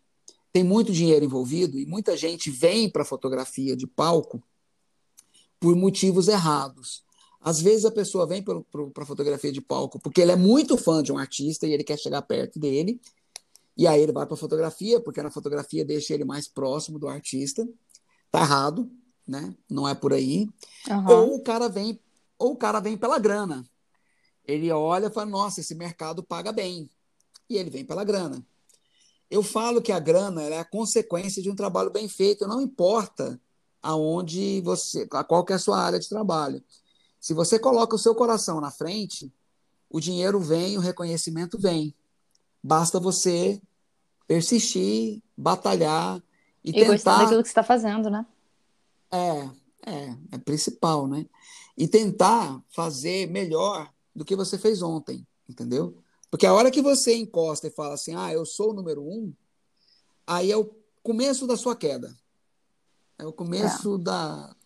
[0.52, 4.42] tem muito dinheiro envolvido e muita gente vem para fotografia de palco
[5.60, 7.04] por motivos errados.
[7.40, 11.12] Às vezes a pessoa vem para fotografia de palco porque ele é muito fã de
[11.12, 13.00] um artista e ele quer chegar perto dele,
[13.76, 17.68] e aí ele vai para fotografia porque na fotografia deixa ele mais próximo do artista.
[18.30, 18.90] Tá errado,
[19.26, 19.54] né?
[19.70, 20.48] Não é por aí.
[20.88, 21.08] Uhum.
[21.08, 22.00] Ou o cara vem,
[22.38, 23.64] ou o cara vem pela grana
[24.46, 26.88] ele olha e fala: nossa, esse mercado paga bem.
[27.48, 28.44] E ele vem pela grana.
[29.30, 33.40] Eu falo que a grana é a consequência de um trabalho bem feito, não importa
[33.87, 36.61] aonde você, qual que é a sua área de trabalho.
[37.20, 39.33] Se você coloca o seu coração na frente,
[39.88, 41.94] o dinheiro vem, o reconhecimento vem.
[42.61, 43.62] Basta você
[44.27, 46.20] persistir, batalhar
[46.64, 46.92] e, e tentar.
[46.92, 48.27] gostar daquilo que você está fazendo, né?
[49.12, 49.51] É,
[49.88, 51.25] é, é principal, né?
[51.79, 55.96] E tentar fazer melhor do que você fez ontem, entendeu?
[56.29, 59.33] Porque a hora que você encosta e fala assim, ah, eu sou o número um,
[60.27, 62.12] aí é o começo da sua queda.
[63.18, 63.98] É o começo é.
[63.98, 64.57] Da,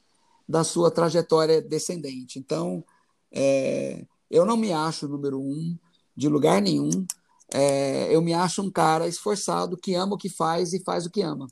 [0.48, 2.38] da sua trajetória descendente.
[2.38, 2.84] Então,
[3.30, 5.76] é, eu não me acho número um
[6.16, 7.06] de lugar nenhum.
[7.52, 11.10] É, eu me acho um cara esforçado que ama o que faz e faz o
[11.10, 11.48] que ama.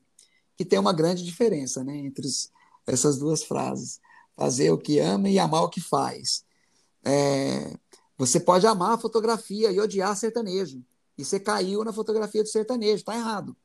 [0.57, 2.27] Que tem uma grande diferença né, entre
[2.87, 4.01] essas duas frases.
[4.37, 6.45] Fazer o que ama e amar o que faz.
[7.05, 7.77] É,
[8.17, 10.85] você pode amar a fotografia e odiar sertanejo.
[11.17, 13.57] E você caiu na fotografia do sertanejo, tá errado.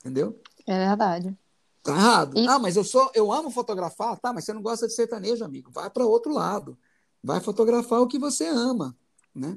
[0.00, 0.40] Entendeu?
[0.66, 1.36] É verdade.
[1.82, 2.38] Tá errado.
[2.38, 2.46] E...
[2.46, 5.70] Ah, mas eu sou, eu amo fotografar, tá, mas você não gosta de sertanejo, amigo.
[5.70, 6.78] Vai para outro lado.
[7.22, 8.96] Vai fotografar o que você ama,
[9.34, 9.56] né?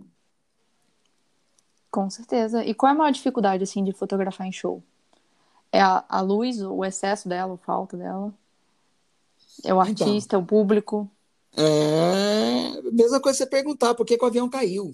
[1.92, 2.64] Com certeza.
[2.64, 4.84] E qual é a maior dificuldade assim de fotografar em show?
[5.72, 8.34] É a, a luz, o excesso dela, a falta dela?
[9.64, 9.82] É o então.
[9.82, 11.10] artista, então, o público?
[11.56, 12.46] É
[12.96, 14.94] mesma coisa você perguntar por que, que o avião caiu.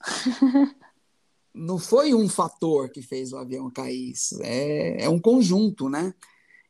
[1.54, 6.14] Não foi um fator que fez o avião cair, é, é um conjunto, né?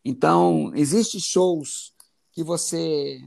[0.04, 1.92] Então, existem shows
[2.32, 3.20] que você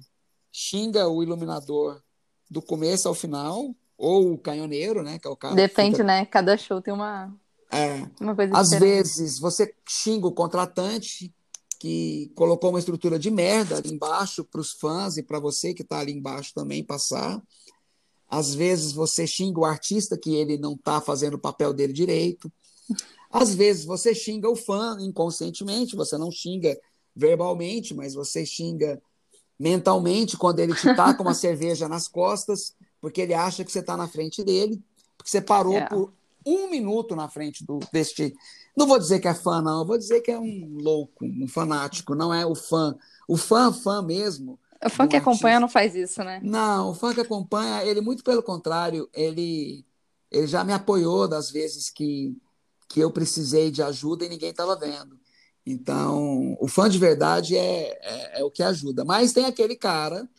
[0.51, 2.01] xinga o iluminador
[2.49, 5.19] do começo ao final, ou o canhoneiro, né?
[5.19, 6.03] Que é o cara Depende, fica...
[6.03, 6.25] né?
[6.25, 7.33] Cada show tem uma,
[7.71, 8.95] é, uma coisa Às diferente.
[8.95, 11.33] vezes você xinga o contratante,
[11.79, 15.81] que colocou uma estrutura de merda ali embaixo para os fãs e para você que
[15.81, 17.41] está ali embaixo também passar.
[18.29, 22.51] Às vezes você xinga o artista que ele não está fazendo o papel dele direito.
[23.33, 26.79] Às vezes você xinga o fã inconscientemente, você não xinga
[27.15, 29.01] verbalmente, mas você xinga
[29.59, 33.97] mentalmente quando ele te com uma cerveja nas costas, porque ele acha que você está
[33.97, 34.81] na frente dele,
[35.17, 35.75] porque você parou.
[35.77, 35.87] É.
[35.87, 36.13] por
[36.45, 38.35] um minuto na frente do, deste
[38.75, 39.81] não vou dizer que é fã, não.
[39.81, 42.15] Eu vou dizer que é um louco, um fanático.
[42.15, 42.95] Não é o fã.
[43.27, 44.59] O fã, fã mesmo.
[44.83, 46.41] O fã que acompanha não faz isso, né?
[46.43, 49.85] Não, o fã que acompanha, ele, muito pelo contrário, ele,
[50.29, 52.35] ele já me apoiou das vezes que,
[52.93, 55.19] que eu precisei de ajuda e ninguém estava vendo.
[55.65, 59.03] Então, o fã de verdade é, é, é o que ajuda.
[59.03, 60.29] Mas tem aquele cara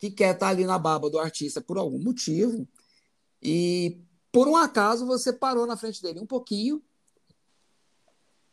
[0.00, 2.66] que quer estar ali na baba do artista por algum motivo
[3.42, 4.00] e
[4.32, 6.82] por um acaso você parou na frente dele um pouquinho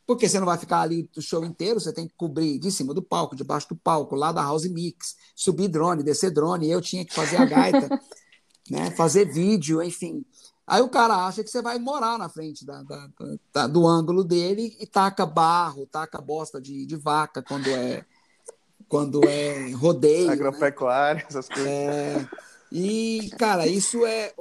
[0.06, 2.94] porque você não vai ficar ali o show inteiro, você tem que cobrir de cima
[2.94, 7.06] do palco, debaixo do palco, lá da House Mix, subir drone, descer drone, eu tinha
[7.06, 7.88] que fazer a gaita,
[8.70, 10.26] né, fazer vídeo, enfim.
[10.70, 13.10] Aí o cara acha que você vai morar na frente da, da,
[13.52, 18.06] da, do ângulo dele e taca barro, taca bosta de, de vaca quando é
[18.88, 20.28] quando é rodeio.
[20.28, 20.34] Né?
[20.34, 21.26] Agropecuária, né?
[21.28, 21.68] essas coisas.
[21.68, 22.28] É,
[22.72, 24.32] e, cara, isso é.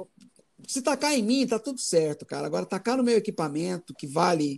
[0.67, 2.45] Se tacar em mim, tá tudo certo, cara.
[2.45, 4.55] Agora, tacar no meu equipamento, que vale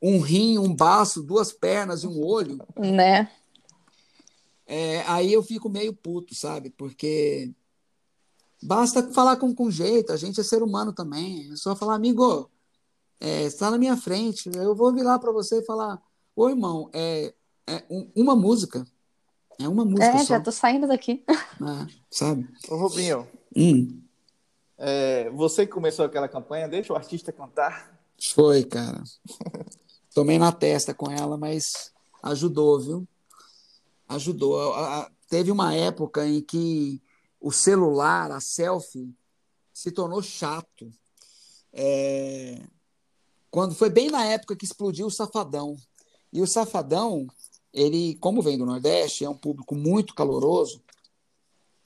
[0.00, 2.58] um rim, um baço, duas pernas e um olho.
[2.78, 3.30] Né?
[4.66, 6.70] É, aí eu fico meio puto, sabe?
[6.70, 7.52] Porque
[8.62, 11.50] basta falar com, com jeito, a gente é ser humano também.
[11.52, 12.50] É só falar, amigo,
[13.20, 16.00] é, está na minha frente, eu vou vir lá para você e falar,
[16.36, 17.34] ô irmão, é,
[17.66, 18.86] é um, uma música.
[19.60, 20.04] É uma música.
[20.04, 20.24] É, só.
[20.24, 21.24] já tô saindo daqui.
[21.28, 22.48] É, sabe?
[22.68, 23.28] Ô, Rubinho.
[23.56, 24.00] Hum.
[24.78, 28.00] É, você que começou aquela campanha, deixa o artista cantar.
[28.34, 29.02] Foi, cara.
[30.14, 33.08] Tomei na testa com ela, mas ajudou, viu?
[34.08, 34.74] Ajudou.
[35.28, 37.01] Teve uma época em que
[37.42, 39.12] o celular, a selfie,
[39.74, 40.90] se tornou chato.
[41.72, 42.62] É...
[43.50, 45.76] Quando foi bem na época que explodiu o Safadão.
[46.32, 47.26] E o Safadão,
[47.72, 50.80] ele, como vem do Nordeste, é um público muito caloroso.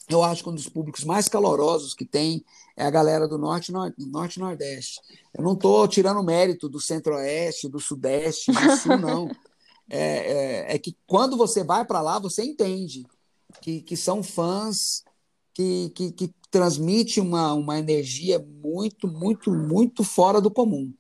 [0.09, 2.45] Eu acho que um dos públicos mais calorosos que tem
[2.77, 5.01] é a galera do Norte Norte Nordeste.
[5.35, 9.31] Eu não estou tirando mérito do Centro-Oeste, do Sudeste, do Sul, não.
[9.89, 13.07] É, é, é que quando você vai para lá, você entende
[13.61, 15.05] que, que são fãs
[15.57, 20.93] que, que, que transmite uma, uma energia muito, muito, muito fora do comum.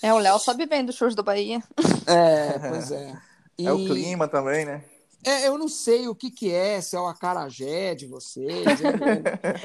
[0.00, 1.60] É, o Léo sabe bem dos shows do Bahia.
[2.06, 3.20] É, pois é.
[3.58, 3.66] E...
[3.66, 4.84] É o clima também, né?
[5.24, 8.64] É, eu não sei o que, que é, se é o acarajé de vocês.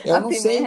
[0.04, 0.64] Eu, eu não sei.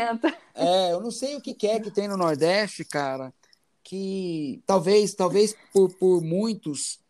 [0.54, 3.34] É, eu não sei o que, que é que tem no Nordeste, cara,
[3.82, 7.00] que talvez, talvez por, por muitos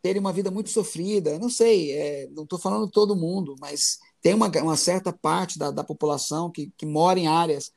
[0.00, 1.38] terem uma vida muito sofrida.
[1.38, 5.70] Não sei, é, não estou falando todo mundo, mas tem uma, uma certa parte da,
[5.70, 7.72] da população que, que mora em áreas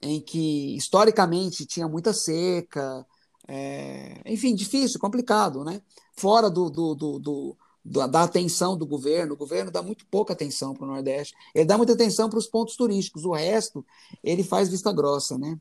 [0.00, 3.04] em que historicamente tinha muita seca,
[3.48, 5.80] é, enfim, difícil, complicado, né?
[6.14, 9.34] Fora do, do, do, do da atenção do governo.
[9.34, 11.34] O governo dá muito pouca atenção para o Nordeste.
[11.54, 13.24] Ele dá muita atenção para os pontos turísticos.
[13.24, 13.86] O resto,
[14.24, 15.56] ele faz vista grossa, né?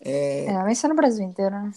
[0.00, 1.72] É, é mas isso é no Brasil inteiro, né?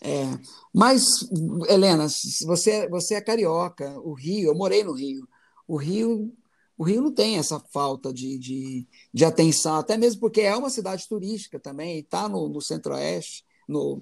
[0.00, 0.24] É.
[0.72, 1.28] Mas,
[1.68, 2.06] Helena,
[2.46, 3.98] você, você é carioca.
[4.00, 5.26] O Rio, eu morei no Rio.
[5.66, 6.32] O Rio,
[6.80, 10.70] o Rio não tem essa falta de, de, de atenção, até mesmo porque é uma
[10.70, 14.00] cidade turística também, e está no, no centro-oeste, no,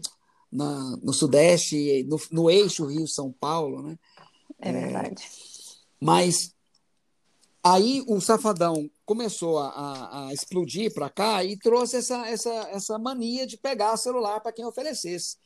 [0.50, 3.98] na, no sudeste, no, no eixo Rio-São Paulo, né?
[4.60, 5.24] É verdade.
[5.24, 5.28] É,
[6.00, 6.54] mas
[7.64, 12.96] aí o Safadão começou a, a, a explodir para cá e trouxe essa, essa, essa
[12.96, 15.36] mania de pegar celular para quem oferecesse.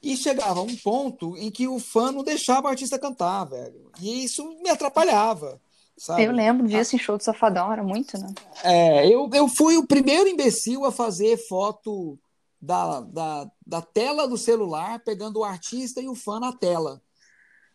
[0.00, 3.90] E chegava um ponto em que o fã não deixava o artista cantar, velho.
[4.00, 5.60] E isso me atrapalhava.
[5.98, 6.22] Sabe?
[6.22, 8.32] Eu lembro disso em show do Safadão, era muito, né?
[8.62, 12.16] É, eu, eu fui o primeiro imbecil a fazer foto
[12.62, 17.02] da, da, da tela do celular, pegando o artista e o fã na tela.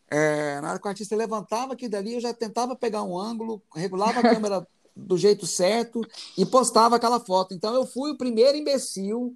[0.10, 3.62] É, na hora que o artista levantava aqui dali, eu já tentava pegar um ângulo,
[3.76, 6.02] regulava a câmera do jeito certo
[6.38, 7.54] e postava aquela foto.
[7.54, 9.36] Então eu fui o primeiro imbecil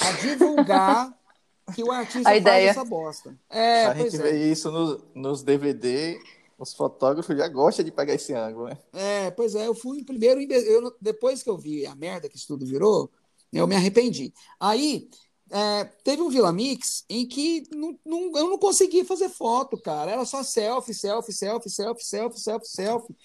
[0.00, 1.12] a divulgar
[1.74, 2.70] que o artista a faz ideia.
[2.70, 3.36] essa bosta.
[3.50, 4.18] É, a gente é.
[4.18, 6.18] vê isso no, nos DVD,
[6.62, 8.78] os fotógrafos já gostam de pegar esse ângulo, né?
[8.92, 12.46] É, pois é, eu fui primeiro eu, depois que eu vi a merda que isso
[12.46, 13.10] tudo virou,
[13.52, 14.32] eu me arrependi.
[14.60, 15.08] Aí
[15.50, 20.12] é, teve um Vila Mix em que não, não, eu não consegui fazer foto, cara.
[20.12, 23.16] Era só selfie, selfie, selfie, selfie, selfie, selfie, selfie.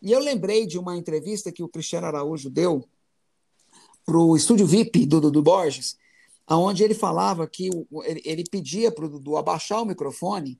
[0.00, 2.88] E eu lembrei de uma entrevista que o Cristiano Araújo deu
[4.04, 5.98] para o estúdio VIP do Dudu Borges,
[6.48, 7.68] onde ele falava que
[8.04, 10.58] ele, ele, pedia para o Dudu abaixar o microfone,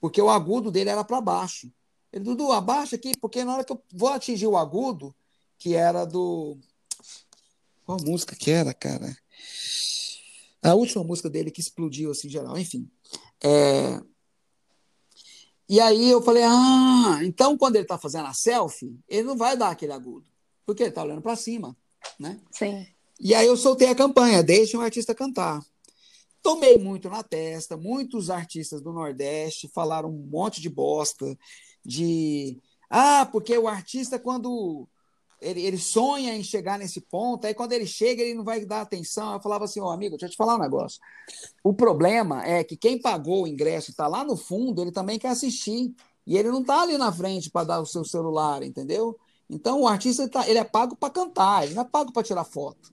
[0.00, 1.70] porque o agudo dele era para baixo.
[2.12, 5.14] Ele, Dudu, abaixa aqui, porque na hora que eu vou atingir o agudo,
[5.58, 6.56] que era do.
[7.84, 9.16] Qual música que era, cara?
[10.62, 12.90] A última música dele que explodiu assim, geral, enfim.
[13.42, 14.00] É...
[15.68, 19.56] E aí eu falei, ah, então quando ele está fazendo a selfie, ele não vai
[19.56, 20.26] dar aquele agudo,
[20.66, 21.76] porque ele está olhando para cima,
[22.18, 22.40] né?
[22.50, 22.86] Sim.
[23.20, 25.64] E aí eu soltei a campanha, deixe um artista cantar.
[26.42, 31.36] Tomei muito na testa, muitos artistas do Nordeste falaram um monte de bosta,
[31.84, 34.88] de ah, porque o artista quando
[35.40, 38.82] ele, ele sonha em chegar nesse ponto, aí quando ele chega, ele não vai dar
[38.82, 39.34] atenção.
[39.34, 41.00] Eu falava assim, ó, oh, amigo, deixa eu te falar um negócio.
[41.64, 45.18] O problema é que quem pagou o ingresso e está lá no fundo, ele também
[45.18, 45.94] quer assistir.
[46.26, 49.18] E ele não está ali na frente para dar o seu celular, entendeu?
[49.48, 52.22] Então o artista ele, tá, ele é pago para cantar, ele não é pago para
[52.22, 52.92] tirar foto.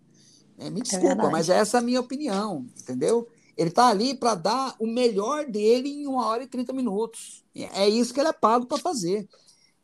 [0.57, 3.27] É, me é desculpa, é mas essa é a minha opinião, entendeu?
[3.57, 7.43] Ele está ali para dar o melhor dele em uma hora e 30 minutos.
[7.55, 9.27] É isso que ele é pago para fazer.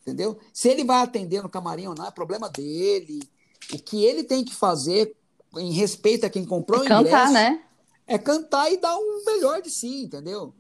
[0.01, 0.37] Entendeu?
[0.53, 3.27] Se ele vai atender no camarim ou não, é problema dele.
[3.73, 5.15] O que ele tem que fazer
[5.57, 7.09] em respeito a quem comprou é o ingresso.
[7.09, 7.63] Cantar, né?
[8.05, 10.53] É cantar e dar o melhor de si, entendeu?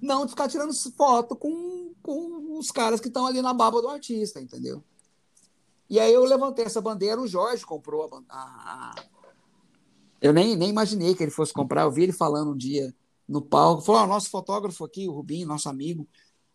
[0.00, 4.40] Não ficar tirando foto com, com os caras que estão ali na baba do artista,
[4.40, 4.84] entendeu?
[5.88, 8.94] E aí eu levantei essa bandeira, o Jorge comprou a, a,
[10.22, 11.82] Eu nem, nem imaginei que ele fosse comprar.
[11.82, 12.94] Eu vi ele falando um dia
[13.28, 13.82] no palco.
[13.82, 16.08] Falou: oh, nosso fotógrafo aqui, o Rubinho, nosso amigo,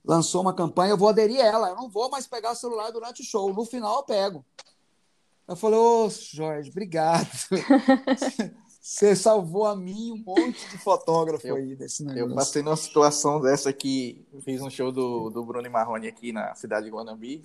[0.03, 1.69] lançou uma campanha, eu vou aderir a ela.
[1.69, 3.53] Eu não vou mais pegar o celular durante o show.
[3.53, 4.45] No final eu pego.
[5.47, 7.29] Eu falei, ô, oh, Jorge, obrigado.
[8.87, 12.31] Você salvou a mim um monte de fotógrafo eu, aí desse negócio.
[12.31, 16.31] Eu passei numa situação dessa que fiz um show do, do Bruno e Marrone aqui
[16.31, 17.43] na cidade de Guanambi.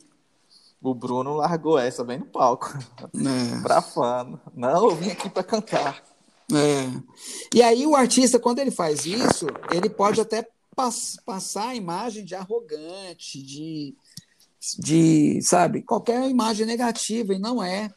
[0.81, 2.73] O Bruno largou essa bem no palco.
[3.03, 3.59] É.
[3.61, 4.41] pra fã.
[4.55, 6.05] Não, eu vim aqui para cantar.
[6.51, 7.55] É.
[7.55, 12.25] E aí o artista, quando ele faz isso, ele pode até pass passar a imagem
[12.25, 13.95] de arrogante, de,
[14.79, 17.93] de, sabe, qualquer imagem negativa, e não é.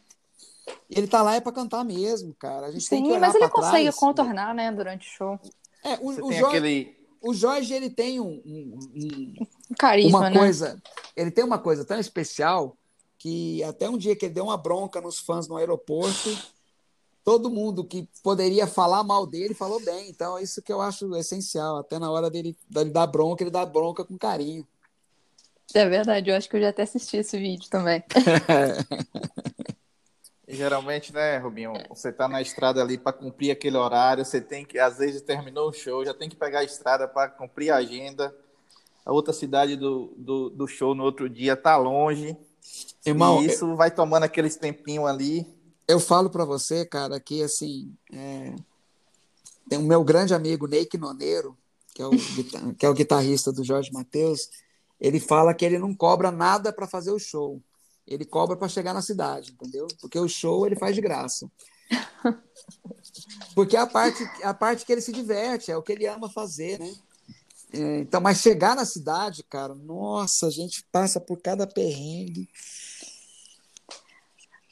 [0.90, 2.66] Ele tá lá é para cantar mesmo, cara.
[2.66, 3.94] A gente Sim, tem que olhar mas ele consegue trás.
[3.96, 5.40] contornar, né, durante o show.
[5.84, 6.96] É, o, o Jorge, aquele...
[7.22, 8.78] o Jorge, ele tem um, um,
[9.70, 10.38] um carisma, uma né?
[10.38, 10.82] coisa,
[11.14, 12.76] ele tem uma coisa tão especial
[13.18, 16.36] que até um dia que ele deu uma bronca nos fãs no aeroporto,
[17.26, 20.08] todo mundo que poderia falar mal dele falou bem.
[20.08, 21.78] Então, é isso que eu acho essencial.
[21.78, 24.64] Até na hora dele, dele dar bronca, ele dá bronca com carinho.
[25.74, 28.00] É verdade, eu acho que eu já até assisti esse vídeo também.
[30.46, 34.78] geralmente, né, Rubinho, você tá na estrada ali para cumprir aquele horário, você tem que,
[34.78, 38.32] às vezes terminou o show, já tem que pegar a estrada para cumprir a agenda.
[39.04, 42.36] A outra cidade do, do, do, show no outro dia tá longe.
[43.04, 43.76] Irmão, e isso eu...
[43.76, 45.55] vai tomando aqueles tempinho ali
[45.88, 48.54] eu falo para você, cara, que assim, é...
[49.68, 51.56] tem o meu grande amigo Ney Noneiro,
[51.94, 52.10] que é o,
[52.74, 54.50] que é o guitarrista do Jorge Mateus,
[55.00, 57.62] ele fala que ele não cobra nada para fazer o show.
[58.06, 59.86] Ele cobra para chegar na cidade, entendeu?
[60.00, 61.50] Porque o show ele faz de graça.
[63.54, 66.30] Porque é a parte, a parte que ele se diverte, é o que ele ama
[66.30, 66.94] fazer, né?
[67.72, 72.48] É, então, mas chegar na cidade, cara, nossa, a gente passa por cada perrengue.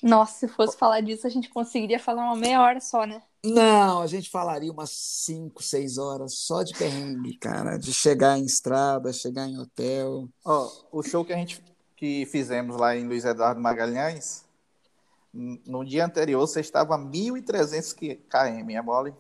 [0.05, 3.23] Nossa, se fosse falar disso, a gente conseguiria falar uma meia hora só, né?
[3.43, 7.79] Não, a gente falaria umas 5, 6 horas só de perrengue, cara.
[7.79, 10.29] De chegar em estrada, chegar em hotel.
[10.45, 11.65] Ó, oh, o show que a gente
[11.97, 14.45] que fizemos lá em Luiz Eduardo Magalhães,
[15.33, 19.15] no dia anterior você estava a 1.300 km, é mole?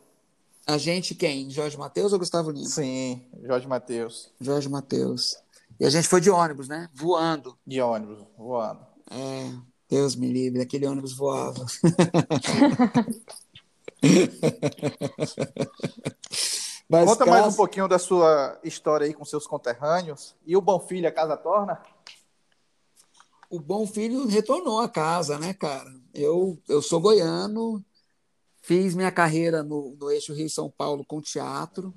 [0.67, 1.49] A gente quem?
[1.49, 2.69] Jorge Matheus ou Gustavo Lima?
[2.69, 4.31] Sim, Jorge Matheus.
[4.39, 5.35] Jorge Matheus.
[5.81, 6.91] E a gente foi de ônibus, né?
[6.93, 7.57] Voando.
[7.67, 8.81] De ônibus, voando.
[9.11, 9.74] É.
[9.89, 11.65] Deus me livre, aquele ônibus voava.
[16.89, 20.35] Mas, Conta mais um pouquinho da sua história aí com seus conterrâneos.
[20.47, 21.83] E o Bom Filho, a casa torna?
[23.51, 25.91] O Bom Filho retornou à casa, né, cara?
[26.13, 27.85] Eu, eu sou goiano,
[28.61, 31.95] fiz minha carreira no, no eixo Rio-São Paulo com teatro.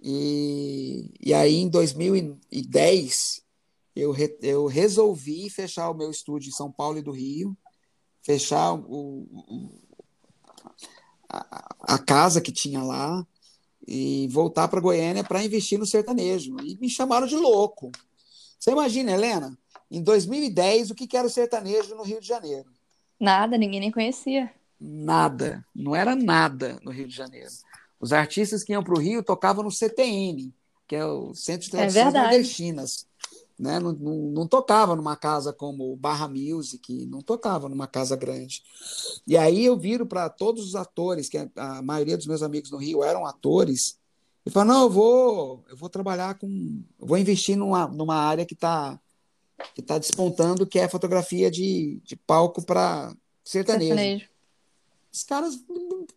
[0.00, 3.42] E, e aí, em 2010,
[4.00, 7.56] eu, re, eu resolvi fechar o meu estúdio em São Paulo e do Rio,
[8.22, 9.80] fechar o, o
[11.28, 13.26] a, a, casa que tinha lá
[13.86, 16.56] e voltar para Goiânia para investir no sertanejo.
[16.62, 17.92] E me chamaram de louco.
[18.58, 19.56] Você imagina, Helena,
[19.90, 22.70] em 2010, o que era o sertanejo no Rio de Janeiro?
[23.18, 24.50] Nada, ninguém nem conhecia.
[24.80, 27.50] Nada, não era nada no Rio de Janeiro.
[28.00, 30.54] Os artistas que iam para o Rio tocavam no CTN,
[30.88, 33.09] que é o Centro de é Tradições é Nordestinas
[33.60, 33.78] né?
[33.78, 38.62] Não, não, não, tocava numa casa como Barra Music, não tocava numa casa grande.
[39.26, 42.78] E aí eu viro para todos os atores, que a maioria dos meus amigos no
[42.78, 43.98] Rio eram atores,
[44.46, 48.54] e falo, não, eu vou, eu vou trabalhar com, vou investir numa, numa área que
[48.54, 48.98] está
[49.74, 53.14] que tá despontando, que é fotografia de, de palco para
[53.44, 53.88] sertanejo.
[53.88, 54.30] sertanejo.
[55.12, 55.62] Os caras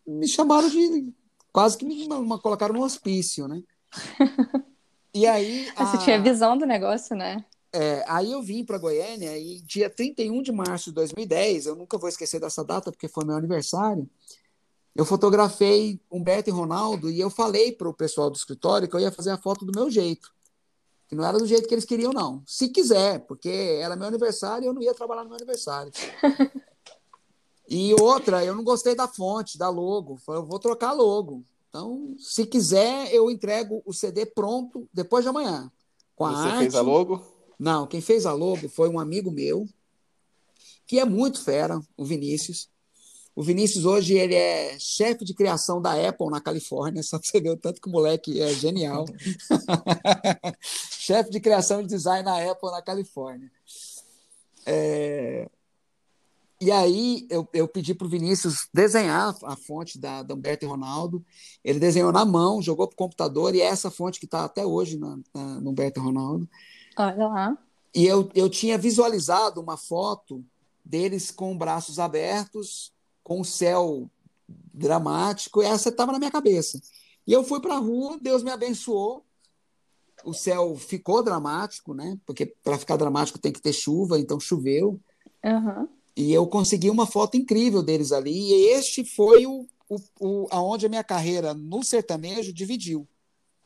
[0.07, 1.13] me chamaram de
[1.51, 3.61] quase que me, me colocaram no hospício, né?
[5.13, 5.71] E aí.
[5.77, 5.99] Você a...
[5.99, 7.45] tinha visão do negócio, né?
[7.75, 11.97] É, aí eu vim para Goiânia e dia 31 de março de 2010, eu nunca
[11.97, 14.07] vou esquecer dessa data porque foi meu aniversário.
[14.95, 18.99] Eu fotografei Humberto e Ronaldo e eu falei para o pessoal do escritório que eu
[18.99, 20.31] ia fazer a foto do meu jeito.
[21.07, 22.43] que não era do jeito que eles queriam, não.
[22.45, 25.91] Se quiser, porque era meu aniversário e eu não ia trabalhar no meu aniversário.
[27.67, 30.17] e outra, eu não gostei da fonte, da logo.
[30.17, 31.43] Falei, eu vou trocar logo.
[31.73, 35.71] Então, se quiser, eu entrego o CD pronto depois de amanhã.
[36.15, 36.59] Com Você arte.
[36.59, 37.25] fez a logo?
[37.57, 39.67] Não, quem fez a logo foi um amigo meu,
[40.85, 42.69] que é muito fera, o Vinícius.
[43.35, 47.41] O Vinícius hoje ele é chefe de criação da Apple na Califórnia, só para você
[47.41, 49.05] ver o tanto que o moleque é genial.
[50.61, 53.51] chefe de criação e design na Apple na Califórnia.
[54.63, 55.49] É...
[56.63, 60.67] E aí eu, eu pedi para o Vinícius desenhar a fonte da, da Humberto e
[60.67, 61.21] Ronaldo.
[61.61, 64.65] Ele desenhou na mão, jogou para o computador, e é essa fonte que está até
[64.65, 66.47] hoje na, na, no Humberto e Ronaldo.
[66.97, 67.57] Olha lá.
[67.93, 70.41] E eu, eu tinha visualizado uma foto
[70.85, 74.09] deles com braços abertos, com o céu
[74.73, 76.81] dramático, e essa estava na minha cabeça.
[77.27, 79.25] E eu fui para a rua, Deus me abençoou,
[80.23, 82.17] o céu ficou dramático, né?
[82.25, 84.97] Porque para ficar dramático tem que ter chuva, então choveu.
[85.43, 85.89] Uhum.
[86.15, 90.85] E eu consegui uma foto incrível deles ali, e este foi o, o, o aonde
[90.85, 93.07] a minha carreira no sertanejo dividiu.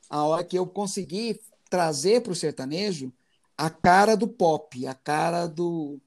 [0.09, 1.39] A hora que eu consegui
[1.69, 3.11] trazer para o sertanejo
[3.57, 5.99] a cara do pop, a cara do,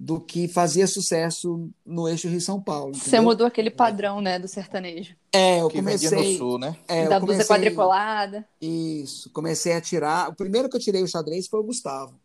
[0.00, 2.90] do que fazia sucesso no eixo Rio-São Paulo.
[2.90, 3.10] Entendeu?
[3.10, 5.14] Você mudou aquele padrão, né, do sertanejo.
[5.32, 6.32] É, eu que comecei...
[6.32, 6.76] no sul, né?
[6.88, 8.48] É, da comecei, blusa quadriculada.
[8.60, 10.30] Isso, comecei a tirar...
[10.30, 12.18] O primeiro que eu tirei o xadrez foi o Gustavo.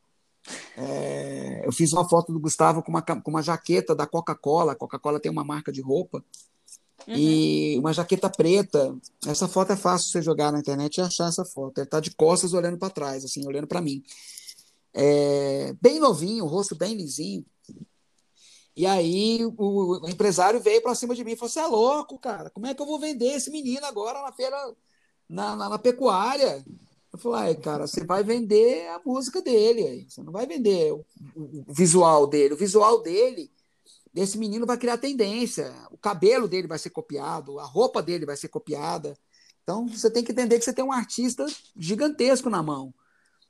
[0.77, 4.73] É, eu fiz uma foto do Gustavo com uma, com uma jaqueta da Coca-Cola.
[4.73, 6.23] A Coca-Cola tem uma marca de roupa.
[7.07, 7.15] Uhum.
[7.15, 8.95] E uma jaqueta preta.
[9.25, 11.79] Essa foto é fácil você jogar na internet e achar essa foto.
[11.79, 14.03] Ele está de costas olhando para trás, assim, olhando para mim.
[14.93, 17.45] É, bem novinho, o rosto bem lisinho.
[18.75, 22.17] E aí o, o empresário veio para cima de mim e falou: Você é louco,
[22.17, 22.49] cara?
[22.49, 24.55] Como é que eu vou vender esse menino agora na feira,
[25.27, 26.63] na, na, na pecuária?
[27.12, 30.07] Eu falei, cara, você vai vender a música dele, aí.
[30.07, 31.05] você não vai vender o,
[31.36, 32.53] o, o, visual dele.
[32.53, 33.51] O visual dele,
[34.14, 35.74] desse menino vai criar tendência.
[35.89, 39.18] O cabelo dele vai ser copiado, a roupa dele vai ser copiada.
[39.64, 41.45] Então você tem que entender que você tem um artista
[41.76, 42.93] gigantesco na mão.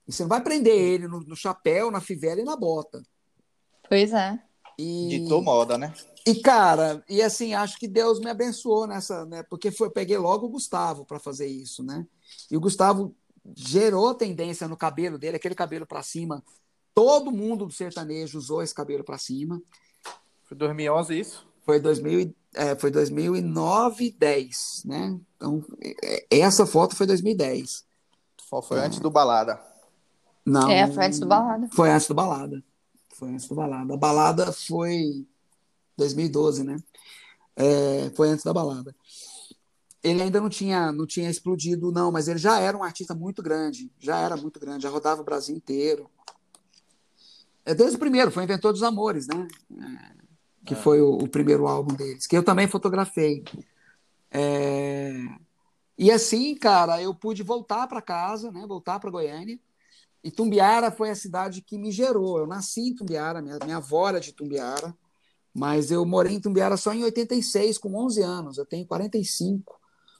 [0.08, 3.04] E você não vai prender ele no, no chapéu, na fivela e na bota.
[3.88, 4.42] Pois é.
[4.78, 5.10] E...
[5.10, 5.94] Ditou moda, né?
[6.26, 9.44] E, cara, e assim, acho que Deus me abençoou nessa, né?
[9.44, 12.06] Porque foi, eu peguei logo o Gustavo para fazer isso, né?
[12.50, 13.16] E o Gustavo
[13.56, 16.44] gerou tendência no cabelo dele, aquele cabelo para cima.
[16.94, 19.62] Todo mundo do sertanejo usou esse cabelo para cima.
[20.44, 21.48] Foi 2011 isso?
[21.62, 25.20] Foi 2000, é, foi 2009, 10, né?
[25.36, 27.86] Então, é, essa foto foi 2010.
[28.64, 29.62] Foi antes do Balada.
[30.44, 30.70] Não.
[30.70, 31.70] É, foi antes do Balada.
[31.72, 32.64] Foi antes do Balada.
[33.14, 33.94] Foi antes do Balada.
[33.94, 35.28] A Balada foi
[35.96, 36.78] 2012, né?
[37.56, 38.96] É, foi antes da Balada.
[40.02, 43.42] Ele ainda não tinha, não tinha explodido, não, mas ele já era um artista muito
[43.42, 43.92] grande.
[44.00, 46.10] Já era muito grande, já rodava o Brasil inteiro.
[47.66, 49.48] É desde o primeiro, foi Inventor dos Amores, né?
[49.78, 50.78] É, que é.
[50.78, 53.44] foi o, o, primeiro álbum deles, que eu também fotografei.
[54.32, 55.12] É...
[55.98, 58.66] E assim, cara, eu pude voltar para casa, né?
[58.66, 59.60] Voltar para Goiânia
[60.24, 62.40] e Tumbiara foi a cidade que me gerou.
[62.40, 64.96] Eu nasci em Tumbiara, minha, minha avó era de Tumbiara,
[65.54, 68.58] mas eu morei em Tumbiara só em 86, com 11 anos.
[68.58, 69.79] Eu tenho 45.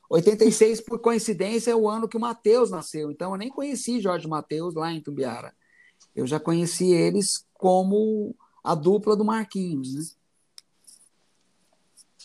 [0.10, 3.12] 86, por coincidência, é o ano que o Matheus nasceu.
[3.12, 5.54] Então, eu nem conheci Jorge Matheus lá em Tumbiara.
[6.16, 9.94] Eu já conheci eles como a dupla do Marquinhos.
[9.94, 10.02] Né?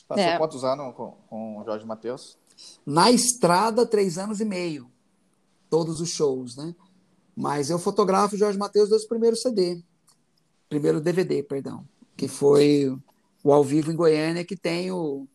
[0.09, 0.39] Passou é.
[0.39, 2.39] quantos anos com, com o Jorge Matheus?
[2.87, 4.91] Na estrada, três anos e meio.
[5.69, 6.75] Todos os shows, né?
[7.37, 9.83] Mas eu fotografo Jorge Matheus desde o primeiro CD,
[10.69, 11.85] primeiro DVD, perdão,
[12.17, 12.97] que foi
[13.43, 15.27] o ao vivo em Goiânia, que tem o.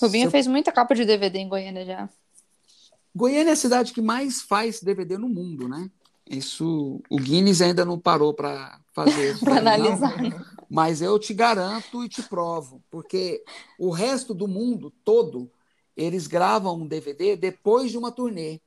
[0.00, 0.30] Rubinho Seu...
[0.30, 2.08] fez muita capa de DVD em Goiânia já.
[3.14, 5.90] Goiânia é a cidade que mais faz DVD no mundo, né?
[6.28, 10.16] Isso o Guinness ainda não parou para fazer para analisar.
[10.68, 13.42] Mas eu te garanto e te provo, porque
[13.78, 15.50] o resto do mundo todo
[15.96, 18.60] eles gravam um DVD depois de uma turnê.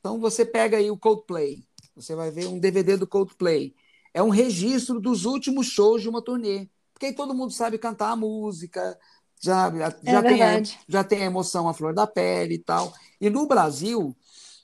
[0.00, 3.74] Então você pega aí o Coldplay, você vai ver um DVD do Coldplay.
[4.12, 6.68] É um registro dos últimos shows de uma turnê.
[6.92, 8.98] Porque aí todo mundo sabe cantar a música,
[9.42, 12.92] já, já, é tem, a, já tem a emoção à flor da pele e tal.
[13.20, 14.16] E no Brasil,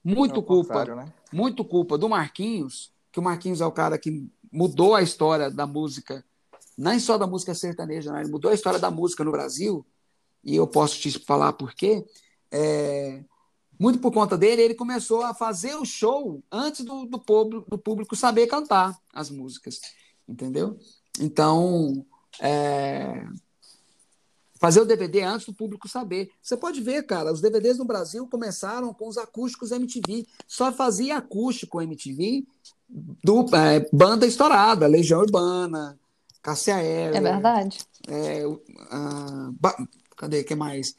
[0.04, 1.12] muito é culpa, né?
[1.32, 5.66] muito culpa do Marquinhos, que o Marquinhos é o cara que mudou a história da
[5.66, 6.24] música,
[6.76, 8.20] nem só da música sertaneja, né?
[8.20, 9.84] ele mudou a história da música no Brasil,
[10.44, 12.06] e eu posso te falar por quê.
[12.50, 13.24] É,
[13.78, 17.78] muito por conta dele, ele começou a fazer o show antes do, do, público, do
[17.78, 19.80] público saber cantar as músicas,
[20.28, 20.78] entendeu?
[21.20, 22.06] Então,
[22.40, 23.26] é...
[24.58, 26.30] fazer o DVD antes do público saber.
[26.42, 30.26] Você pode ver, cara, os DVDs no Brasil começaram com os acústicos MTV.
[30.46, 32.44] Só fazia acústico MTV
[32.88, 35.98] do é, banda estourada, Legião Urbana,
[36.42, 37.16] Cássia Eller.
[37.16, 37.78] É verdade.
[38.08, 38.42] É,
[40.16, 40.42] cadê?
[40.42, 40.94] que mais?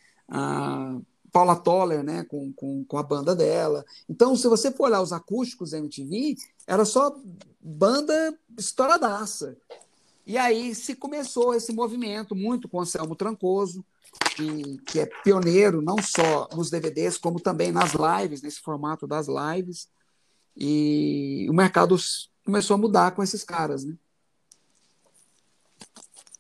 [1.31, 3.85] Paula Toller, né, com, com, com a banda dela.
[4.07, 6.35] Então, se você for olhar os acústicos MTV,
[6.67, 7.15] era só
[7.59, 9.57] banda estouradaça.
[10.29, 13.83] E aí se começou esse movimento, muito com o Anselmo Trancoso,
[14.35, 19.25] que, que é pioneiro não só nos DVDs, como também nas lives, nesse formato das
[19.27, 19.89] lives.
[20.55, 21.95] E o mercado
[22.45, 23.95] começou a mudar com esses caras, né?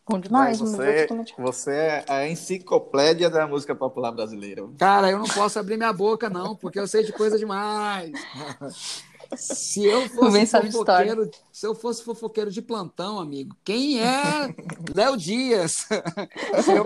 [0.07, 4.69] Bom demais, você, você é a enciclopédia da música popular brasileira.
[4.77, 8.11] Cara, eu não posso abrir minha boca, não, porque eu sei de coisa demais.
[9.35, 14.53] Se eu fosse fofoqueiro, se eu fosse fofoqueiro de plantão, amigo, quem é
[14.95, 15.87] Léo Dias?
[16.63, 16.85] se, eu,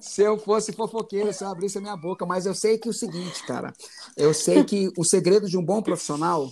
[0.00, 2.90] se eu fosse fofoqueiro, se eu abrisse a minha boca, mas eu sei que é
[2.90, 3.72] o seguinte, cara,
[4.16, 6.50] eu sei que o segredo de um bom profissional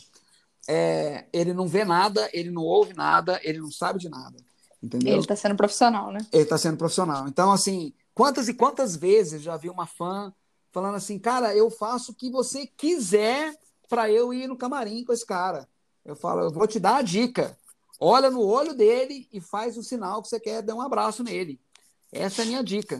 [0.68, 4.36] é ele não vê nada, ele não ouve nada, ele não sabe de nada.
[4.82, 5.14] Entendeu?
[5.14, 6.18] Ele está sendo profissional, né?
[6.32, 7.26] Ele está sendo profissional.
[7.26, 10.32] Então, assim, quantas e quantas vezes já vi uma fã
[10.70, 13.54] falando assim, cara, eu faço o que você quiser
[13.94, 15.68] para eu ir no camarim com esse cara.
[16.04, 17.56] Eu falo, eu vou te dar a dica.
[18.00, 21.60] Olha no olho dele e faz o sinal que você quer dar um abraço nele.
[22.10, 22.98] Essa é a minha dica.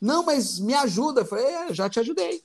[0.00, 1.20] Não, mas me ajuda.
[1.20, 2.42] Eu falei, é, já te ajudei.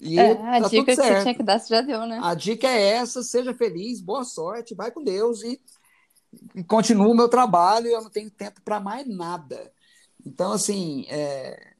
[0.00, 2.18] E é, a tá dica que você tinha que dar, você já deu, né?
[2.20, 5.60] A dica é essa, seja feliz, boa sorte, vai com Deus e,
[6.56, 9.72] e continuo o meu trabalho, eu não tenho tempo para mais nada.
[10.26, 11.74] Então, assim, é...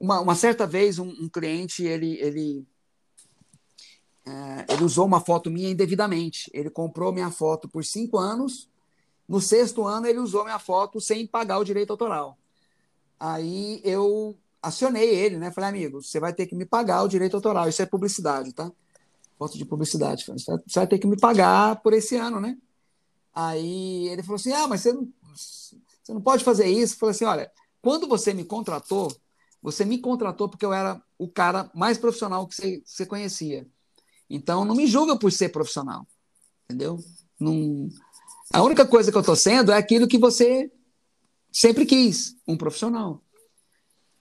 [0.00, 2.71] uma, uma certa vez um, um cliente, ele, ele
[4.24, 6.50] é, ele usou uma foto minha indevidamente.
[6.54, 8.68] Ele comprou minha foto por cinco anos.
[9.28, 12.36] No sexto ano, ele usou minha foto sem pagar o direito autoral.
[13.18, 15.50] Aí eu acionei ele, né?
[15.50, 17.68] Falei, amigo, você vai ter que me pagar o direito autoral.
[17.68, 18.70] Isso é publicidade, tá?
[19.38, 20.24] Foto de publicidade.
[20.26, 22.56] Você vai ter que me pagar por esse ano, né?
[23.34, 26.94] Aí ele falou assim: ah, mas você não, você não pode fazer isso.
[26.94, 27.50] Eu falei assim: olha,
[27.80, 29.12] quando você me contratou,
[29.62, 33.66] você me contratou porque eu era o cara mais profissional que você, você conhecia.
[34.34, 36.06] Então, não me julga por ser profissional,
[36.64, 36.98] entendeu?
[37.38, 37.88] Não...
[38.50, 40.72] A única coisa que eu estou sendo é aquilo que você
[41.52, 43.22] sempre quis, um profissional,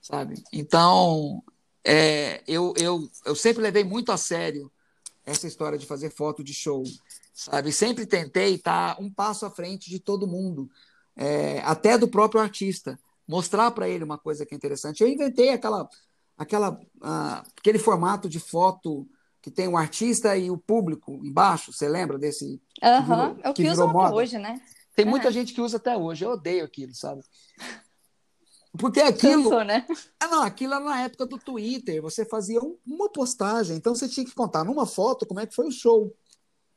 [0.02, 0.44] sabe?
[0.52, 1.42] Então,
[1.82, 4.70] é, eu, eu, eu sempre levei muito a sério
[5.26, 6.84] essa história de fazer foto de show,
[7.34, 7.72] sabe?
[7.72, 10.70] Sempre tentei estar um passo à frente de todo mundo,
[11.16, 15.02] é, até do próprio artista, mostrar para ele uma coisa que é interessante.
[15.02, 15.90] Eu inventei aquela,
[16.38, 19.08] aquela, uh, aquele formato de foto
[19.42, 21.74] que tem o artista e o público embaixo.
[21.74, 22.62] Você lembra desse?
[22.82, 23.40] Aham, uhum.
[23.44, 24.62] é o que, que usam até hoje, né?
[24.96, 25.32] Tem muita é.
[25.32, 26.24] gente que usa até hoje.
[26.24, 27.24] Eu odeio aquilo, sabe?
[28.78, 29.44] Porque aquilo.
[29.44, 29.86] Cansou, né?
[30.20, 32.02] Ah, não, aquilo era na época do Twitter.
[32.02, 35.56] Você fazia um, uma postagem, então você tinha que contar numa foto como é que
[35.56, 36.16] foi o show.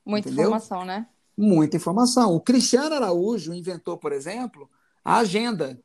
[0.05, 0.47] Muita entendeu?
[0.47, 1.07] informação, né?
[1.37, 2.35] Muita informação.
[2.35, 4.69] O Cristiano Araújo inventou, por exemplo,
[5.05, 5.81] a agenda.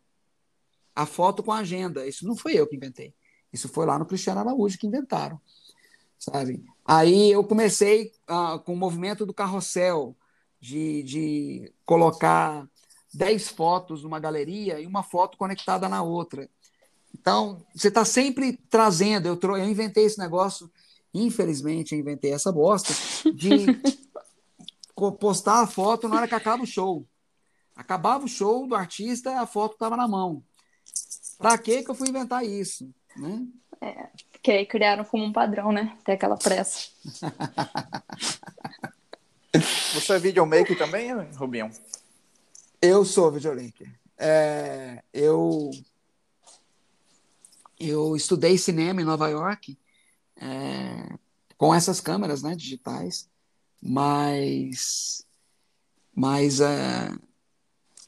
[0.96, 2.08] A foto com a agenda.
[2.08, 3.14] Isso não foi eu que inventei.
[3.54, 5.40] Isso foi lá no Cristiano Araújo que inventaram
[6.20, 6.63] sabe?
[6.86, 10.15] Aí eu comecei uh, com o movimento do carrossel,
[10.59, 12.67] de, de colocar
[13.13, 16.49] 10 fotos numa galeria e uma foto conectada na outra.
[17.17, 19.28] Então, você está sempre trazendo.
[19.28, 20.70] Eu, eu inventei esse negócio,
[21.13, 22.93] infelizmente, eu inventei essa bosta,
[23.34, 23.65] de
[25.20, 27.07] postar a foto na hora que acaba o show.
[27.76, 30.43] Acabava o show do artista, a foto estava na mão.
[31.38, 32.89] Para que eu fui inventar isso?
[33.15, 33.47] Né?
[33.82, 34.08] É,
[34.42, 35.98] que aí criaram como um padrão, né?
[36.04, 36.90] Ter aquela pressa.
[39.94, 41.72] Você é videomaker também, Rubinho?
[42.82, 43.92] Eu sou videomaker.
[44.18, 45.72] É, eu,
[47.80, 49.78] eu estudei cinema em Nova York
[50.36, 51.18] é,
[51.58, 53.28] com essas câmeras né, digitais,
[53.82, 55.26] mas,
[56.14, 57.12] mas é,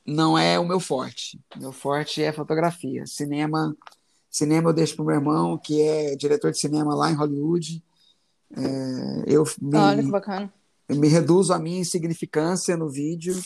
[0.06, 1.40] não é o meu forte.
[1.58, 3.06] Meu forte é fotografia.
[3.06, 3.76] Cinema
[4.32, 7.84] Cinema eu deixo para o meu irmão, que é diretor de cinema lá em Hollywood.
[8.56, 10.54] É, eu me, Olha que bacana.
[10.88, 13.42] Eu me reduzo a minha insignificância no vídeo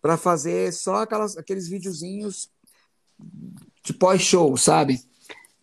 [0.00, 2.50] para fazer só aquelas, aqueles videozinhos
[3.84, 5.02] de pós-show, sabe?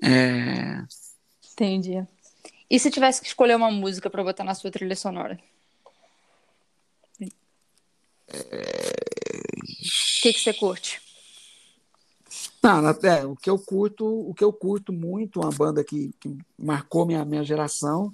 [0.01, 0.83] É...
[1.53, 2.07] Entendi.
[2.69, 5.39] E se tivesse que escolher uma música para botar na sua trilha sonora?
[8.27, 8.89] É...
[10.19, 11.01] O que, que você curte?
[12.61, 16.37] Não, é, o que eu curto, o que eu curto muito, uma banda que, que
[16.57, 18.13] marcou minha, minha geração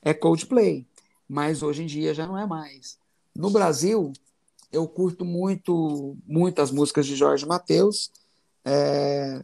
[0.00, 0.86] é Coldplay,
[1.28, 2.98] mas hoje em dia já não é mais.
[3.34, 4.12] No Brasil,
[4.72, 8.10] eu curto muito muitas músicas de Jorge Mateus.
[8.64, 9.42] É,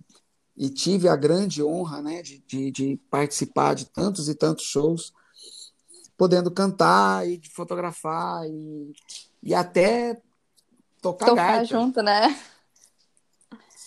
[0.56, 5.12] e tive a grande honra né, de, de, de, participar de tantos e tantos shows,
[6.16, 8.92] podendo cantar e de fotografar e,
[9.42, 10.18] e até
[11.02, 11.66] tocar, tocar gaita.
[11.66, 12.34] junto, né?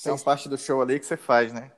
[0.06, 1.72] É uma parte do show ali que você faz, né?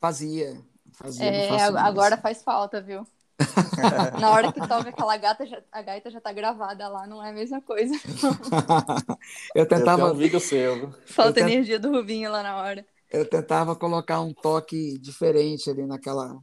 [0.00, 0.60] Fazia.
[0.92, 3.06] fazia é, agora faz falta, viu?
[4.20, 7.30] Na hora que toca aquela gata, já, a gaita já tá gravada lá, não é
[7.30, 7.94] a mesma coisa.
[9.54, 10.08] eu tentava.
[10.08, 10.92] Eu um seu.
[11.06, 11.50] Falta tent...
[11.50, 12.86] energia do Rubinho lá na hora.
[13.10, 16.38] Eu tentava colocar um toque diferente ali naquela.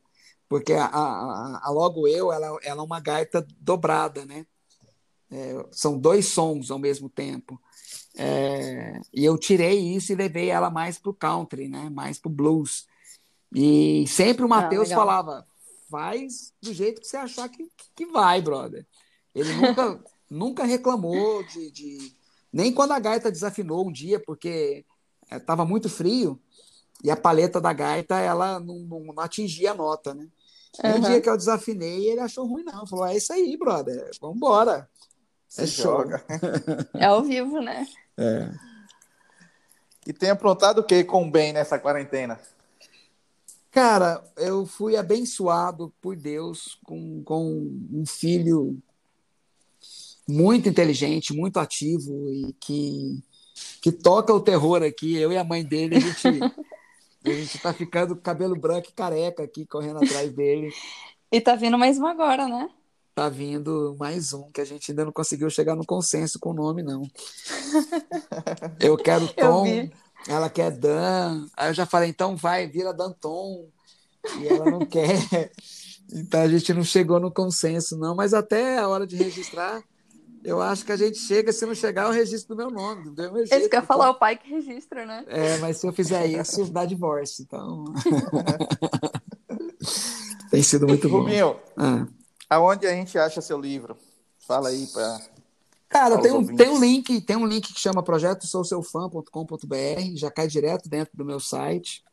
[0.49, 4.45] Porque a, a, a Logo Eu, ela, ela é uma gaita dobrada, né?
[5.29, 7.61] É, são dois sons ao mesmo tempo.
[8.19, 11.87] É, e eu tirei isso e levei ela mais pro country, né?
[11.89, 12.87] Mais pro blues.
[13.53, 15.47] E sempre o Matheus ah, falava:
[15.89, 18.85] faz do jeito que você achar que, que vai, brother.
[19.35, 22.13] Ele nunca, nunca reclamou de, de,
[22.51, 24.83] Nem quando a gaita desafinou um dia, porque
[25.31, 26.41] estava é, muito frio
[27.03, 30.27] e a paleta da gaita ela não, não, não atingia a nota, né?
[30.83, 30.97] E uhum.
[30.97, 32.85] um dia que eu desafinei, ele achou ruim, não.
[32.87, 34.89] Falou: é isso aí, brother, vamos embora.
[35.57, 36.25] É joga.
[36.93, 37.87] É ao vivo, né?
[38.17, 38.49] É.
[40.07, 42.39] E tem aprontado o que com o bem nessa quarentena?
[43.71, 48.81] Cara, eu fui abençoado por Deus com, com um filho
[50.27, 53.23] muito inteligente, muito ativo e que,
[53.81, 55.15] que toca o terror aqui.
[55.15, 56.27] Eu e a mãe dele, a gente,
[57.23, 60.73] a gente tá ficando com cabelo branco e careca aqui, correndo atrás dele.
[61.31, 62.69] E tá vindo mais um agora, né?
[63.17, 66.53] Tá vindo mais um, que a gente ainda não conseguiu chegar no consenso com o
[66.53, 67.01] nome, não.
[68.79, 69.65] Eu quero Tom.
[69.65, 69.89] Eu
[70.27, 71.47] ela quer Dan.
[71.57, 73.65] Aí eu já falei, então vai, vira Danton.
[74.39, 75.51] E ela não quer.
[76.13, 78.15] Então a gente não chegou no consenso, não.
[78.15, 79.81] Mas até a hora de registrar,
[80.43, 81.51] eu acho que a gente chega.
[81.51, 83.09] Se não chegar, eu registro do meu nome.
[83.09, 83.87] Do meu jeito, Esse quer então...
[83.87, 85.25] falar o pai que registra, né?
[85.27, 87.43] É, mas se eu fizer isso, dá divórcio.
[87.43, 87.85] Então.
[90.51, 91.21] Tem sido muito bom.
[91.21, 92.05] Rubinho, ah.
[92.49, 93.97] Aonde a gente acha seu livro?
[94.39, 95.19] Fala aí para
[95.89, 100.47] Cara, tem um, tem um link, tem um link que chama projeto souseufã.com.br, já cai
[100.47, 102.03] direto dentro do meu site.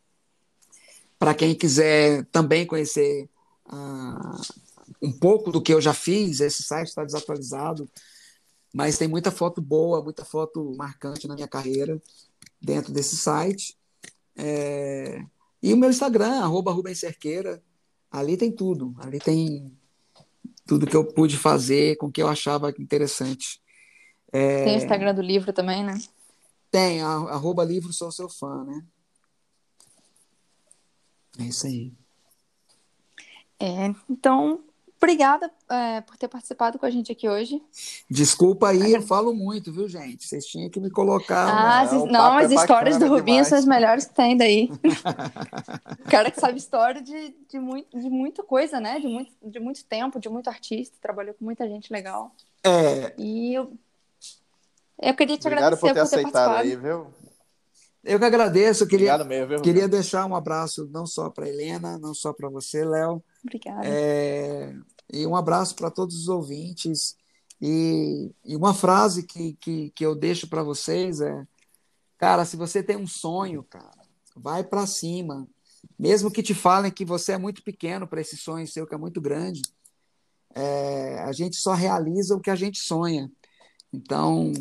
[1.18, 3.28] Para quem quiser também conhecer
[3.66, 4.40] uh,
[5.02, 7.88] um pouco do que eu já fiz, esse site está desatualizado,
[8.72, 12.00] mas tem muita foto boa, muita foto marcante na minha carreira
[12.60, 13.76] dentro desse site.
[14.36, 15.24] É...
[15.62, 17.62] E o meu Instagram, arroba Rubens Cerqueira,
[18.10, 18.94] ali tem tudo.
[18.98, 19.72] Ali tem
[20.66, 23.60] tudo que eu pude fazer com o que eu achava interessante.
[24.32, 24.64] É...
[24.64, 25.98] Tem o Instagram do livro também, né?
[26.70, 28.84] Tem, arroba livro sou seu fã, né?
[31.38, 31.92] É isso aí.
[33.60, 34.64] É, então,
[35.04, 37.62] obrigada é, por ter participado com a gente aqui hoje.
[38.10, 40.26] Desculpa aí, eu falo muito, viu, gente?
[40.26, 41.46] Vocês tinham que me colocar.
[41.46, 43.48] Ah, não, não as é histórias do Rubinho demais.
[43.48, 44.70] são as melhores que tem daí.
[46.04, 48.98] o cara que sabe história de, de, muito, de muita coisa, né?
[48.98, 52.34] De muito, de muito tempo, de muito artista, trabalhou com muita gente legal.
[52.64, 53.12] É.
[53.18, 53.72] E eu
[55.00, 57.06] eu queria te Obrigado agradecer por ter, por ter aceitado aí, viu?
[58.04, 58.84] Eu que agradeço.
[58.84, 62.48] Eu queria, mesmo, viu, queria deixar um abraço não só para Helena, não só para
[62.48, 63.22] você, Léo.
[63.42, 63.80] Obrigada.
[63.84, 64.74] É,
[65.12, 67.16] e um abraço para todos os ouvintes.
[67.60, 71.46] E, e uma frase que, que, que eu deixo para vocês é:
[72.18, 74.02] cara, se você tem um sonho, cara,
[74.36, 75.46] vai para cima.
[75.98, 78.98] Mesmo que te falem que você é muito pequeno para esse sonho seu, que é
[78.98, 79.60] muito grande,
[80.54, 83.30] é, a gente só realiza o que a gente sonha.
[83.92, 84.52] Então,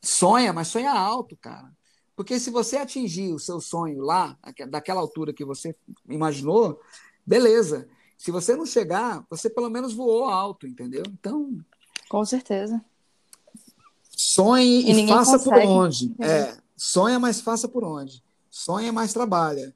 [0.00, 1.70] sonha, mas sonha alto, cara.
[2.14, 4.38] Porque se você atingir o seu sonho lá,
[4.68, 5.74] daquela altura que você
[6.08, 6.80] imaginou,
[7.26, 7.88] beleza.
[8.20, 11.02] Se você não chegar, você pelo menos voou alto, entendeu?
[11.08, 11.58] Então.
[12.06, 12.78] Com certeza.
[14.14, 15.66] Sonhe e, e faça consegue.
[15.66, 16.14] por onde.
[16.20, 16.26] É.
[16.26, 16.58] é.
[16.76, 18.22] Sonha, mas faça por onde.
[18.50, 19.74] Sonha, mas trabalha.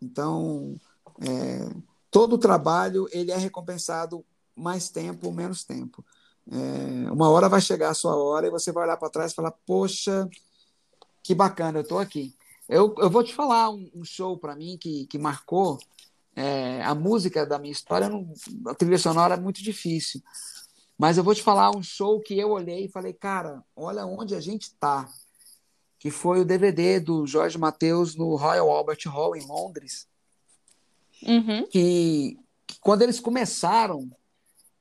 [0.00, 0.78] Então,
[1.22, 1.70] é,
[2.10, 4.22] todo trabalho ele é recompensado
[4.54, 6.04] mais tempo ou menos tempo.
[6.52, 9.34] É, uma hora vai chegar a sua hora e você vai olhar para trás e
[9.34, 10.28] falar: Poxa,
[11.22, 12.34] que bacana, eu estou aqui.
[12.68, 15.78] Eu, eu vou te falar um, um show para mim que, que marcou
[16.36, 18.08] é, a música da minha história.
[18.08, 18.30] Não,
[18.66, 20.22] a trilha sonora é muito difícil,
[20.98, 24.34] mas eu vou te falar um show que eu olhei e falei: Cara, olha onde
[24.34, 25.08] a gente está.
[25.98, 30.06] Que foi o DVD do Jorge Mateus no Royal Albert Hall, em Londres.
[31.22, 31.66] Uhum.
[31.68, 34.08] Que, que quando eles começaram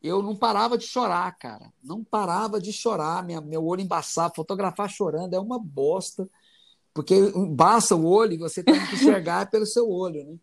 [0.08, 1.74] eu não parava de chorar, cara.
[1.84, 6.30] Não parava de chorar, minha, meu olho embaçado, fotografar chorando é uma bosta,
[6.94, 10.38] porque embaça o olho e você tem que enxergar pelo seu olho, né?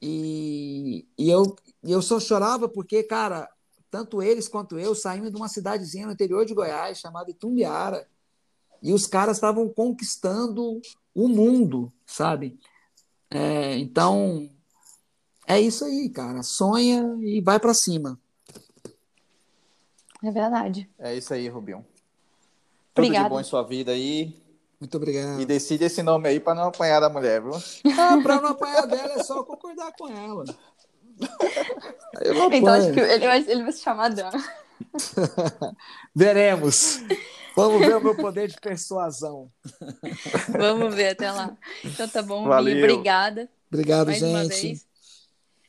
[0.00, 3.48] E, e eu, eu só chorava porque, cara,
[3.90, 8.06] tanto eles quanto eu saímos de uma cidadezinha no interior de Goiás chamada Itumbiara.
[8.82, 10.80] E os caras estavam conquistando
[11.14, 12.58] o mundo, sabe?
[13.30, 14.48] É, então,
[15.46, 16.42] é isso aí, cara.
[16.42, 18.20] Sonha e vai para cima.
[20.22, 20.90] É verdade.
[20.98, 21.84] É isso aí, Rubinho.
[22.94, 23.28] Tudo Obrigada.
[23.28, 24.36] de bom em sua vida aí.
[24.80, 25.40] Muito obrigado.
[25.40, 27.52] E decide esse nome aí pra não apanhar da mulher, viu?
[27.98, 30.44] Ah, pra não apanhar dela é só concordar com ela.
[32.16, 34.30] Aí eu não Então acho que ele vai, ele vai se chamar Dan.
[36.14, 37.00] Veremos.
[37.56, 39.50] Vamos ver o meu poder de persuasão.
[40.50, 41.56] Vamos ver até lá.
[41.84, 42.74] Então tá bom, Valeu.
[42.74, 42.82] Vi.
[42.82, 44.82] Obrigada Obrigado, mais gente.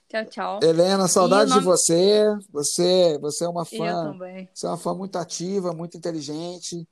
[0.09, 0.59] Tchau, tchau.
[0.63, 2.23] Helena, saudade E o de nome- você.
[2.51, 4.11] Você, você é uma E eu fã.
[4.11, 4.49] também.
[4.53, 6.87] Você é uma fã muito ativa, muito inteligente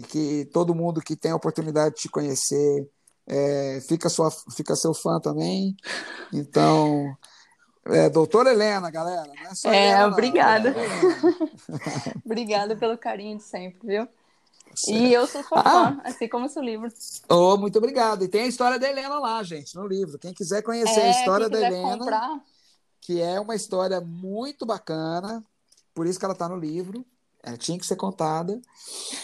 [0.00, 2.88] e que todo mundo que tem a oportunidade de te conhecer
[3.26, 5.76] é, fica, sua, fica seu fã também.
[6.32, 7.14] Então,
[7.84, 9.26] é, doutora Helena, galera.
[9.26, 10.74] Não é, só É, Helena, obrigada.
[12.24, 14.08] Obrigada pelo carinho de sempre, viu?
[14.88, 15.62] E eu sou sua Ah.
[15.62, 16.88] fã, assim como o seu livro.
[17.28, 18.24] Oh, muito obrigado.
[18.24, 20.18] E tem a história da Helena lá, gente, no livro.
[20.18, 22.40] Quem quiser conhecer a É, história quem da Helena, comprar,
[23.00, 25.44] que é uma história muito bacana,
[25.92, 27.04] por isso que ela está no livro.
[27.42, 28.60] Ela tinha que ser contada.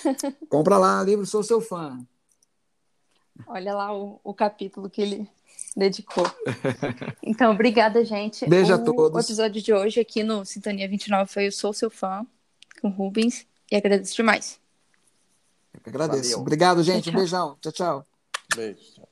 [0.49, 1.99] Compra lá, livro Sou Seu Fã.
[3.47, 5.31] olha lá o, o capítulo que ele
[5.77, 6.25] dedicou.
[7.23, 8.49] Então, obrigada, gente.
[8.49, 9.17] Beijo a o, todos.
[9.17, 12.25] O episódio de hoje aqui no Sintonia 29 foi o Sou Seu Fã,
[12.81, 14.61] com Rubens, e agradeço demais.
[15.75, 16.31] Eu que agradeço.
[16.31, 16.39] Valeu.
[16.41, 17.05] Obrigado, gente.
[17.05, 17.57] Tchau, Um beijão.
[17.61, 18.07] Tchau, tchau.
[18.55, 19.07] Beijo.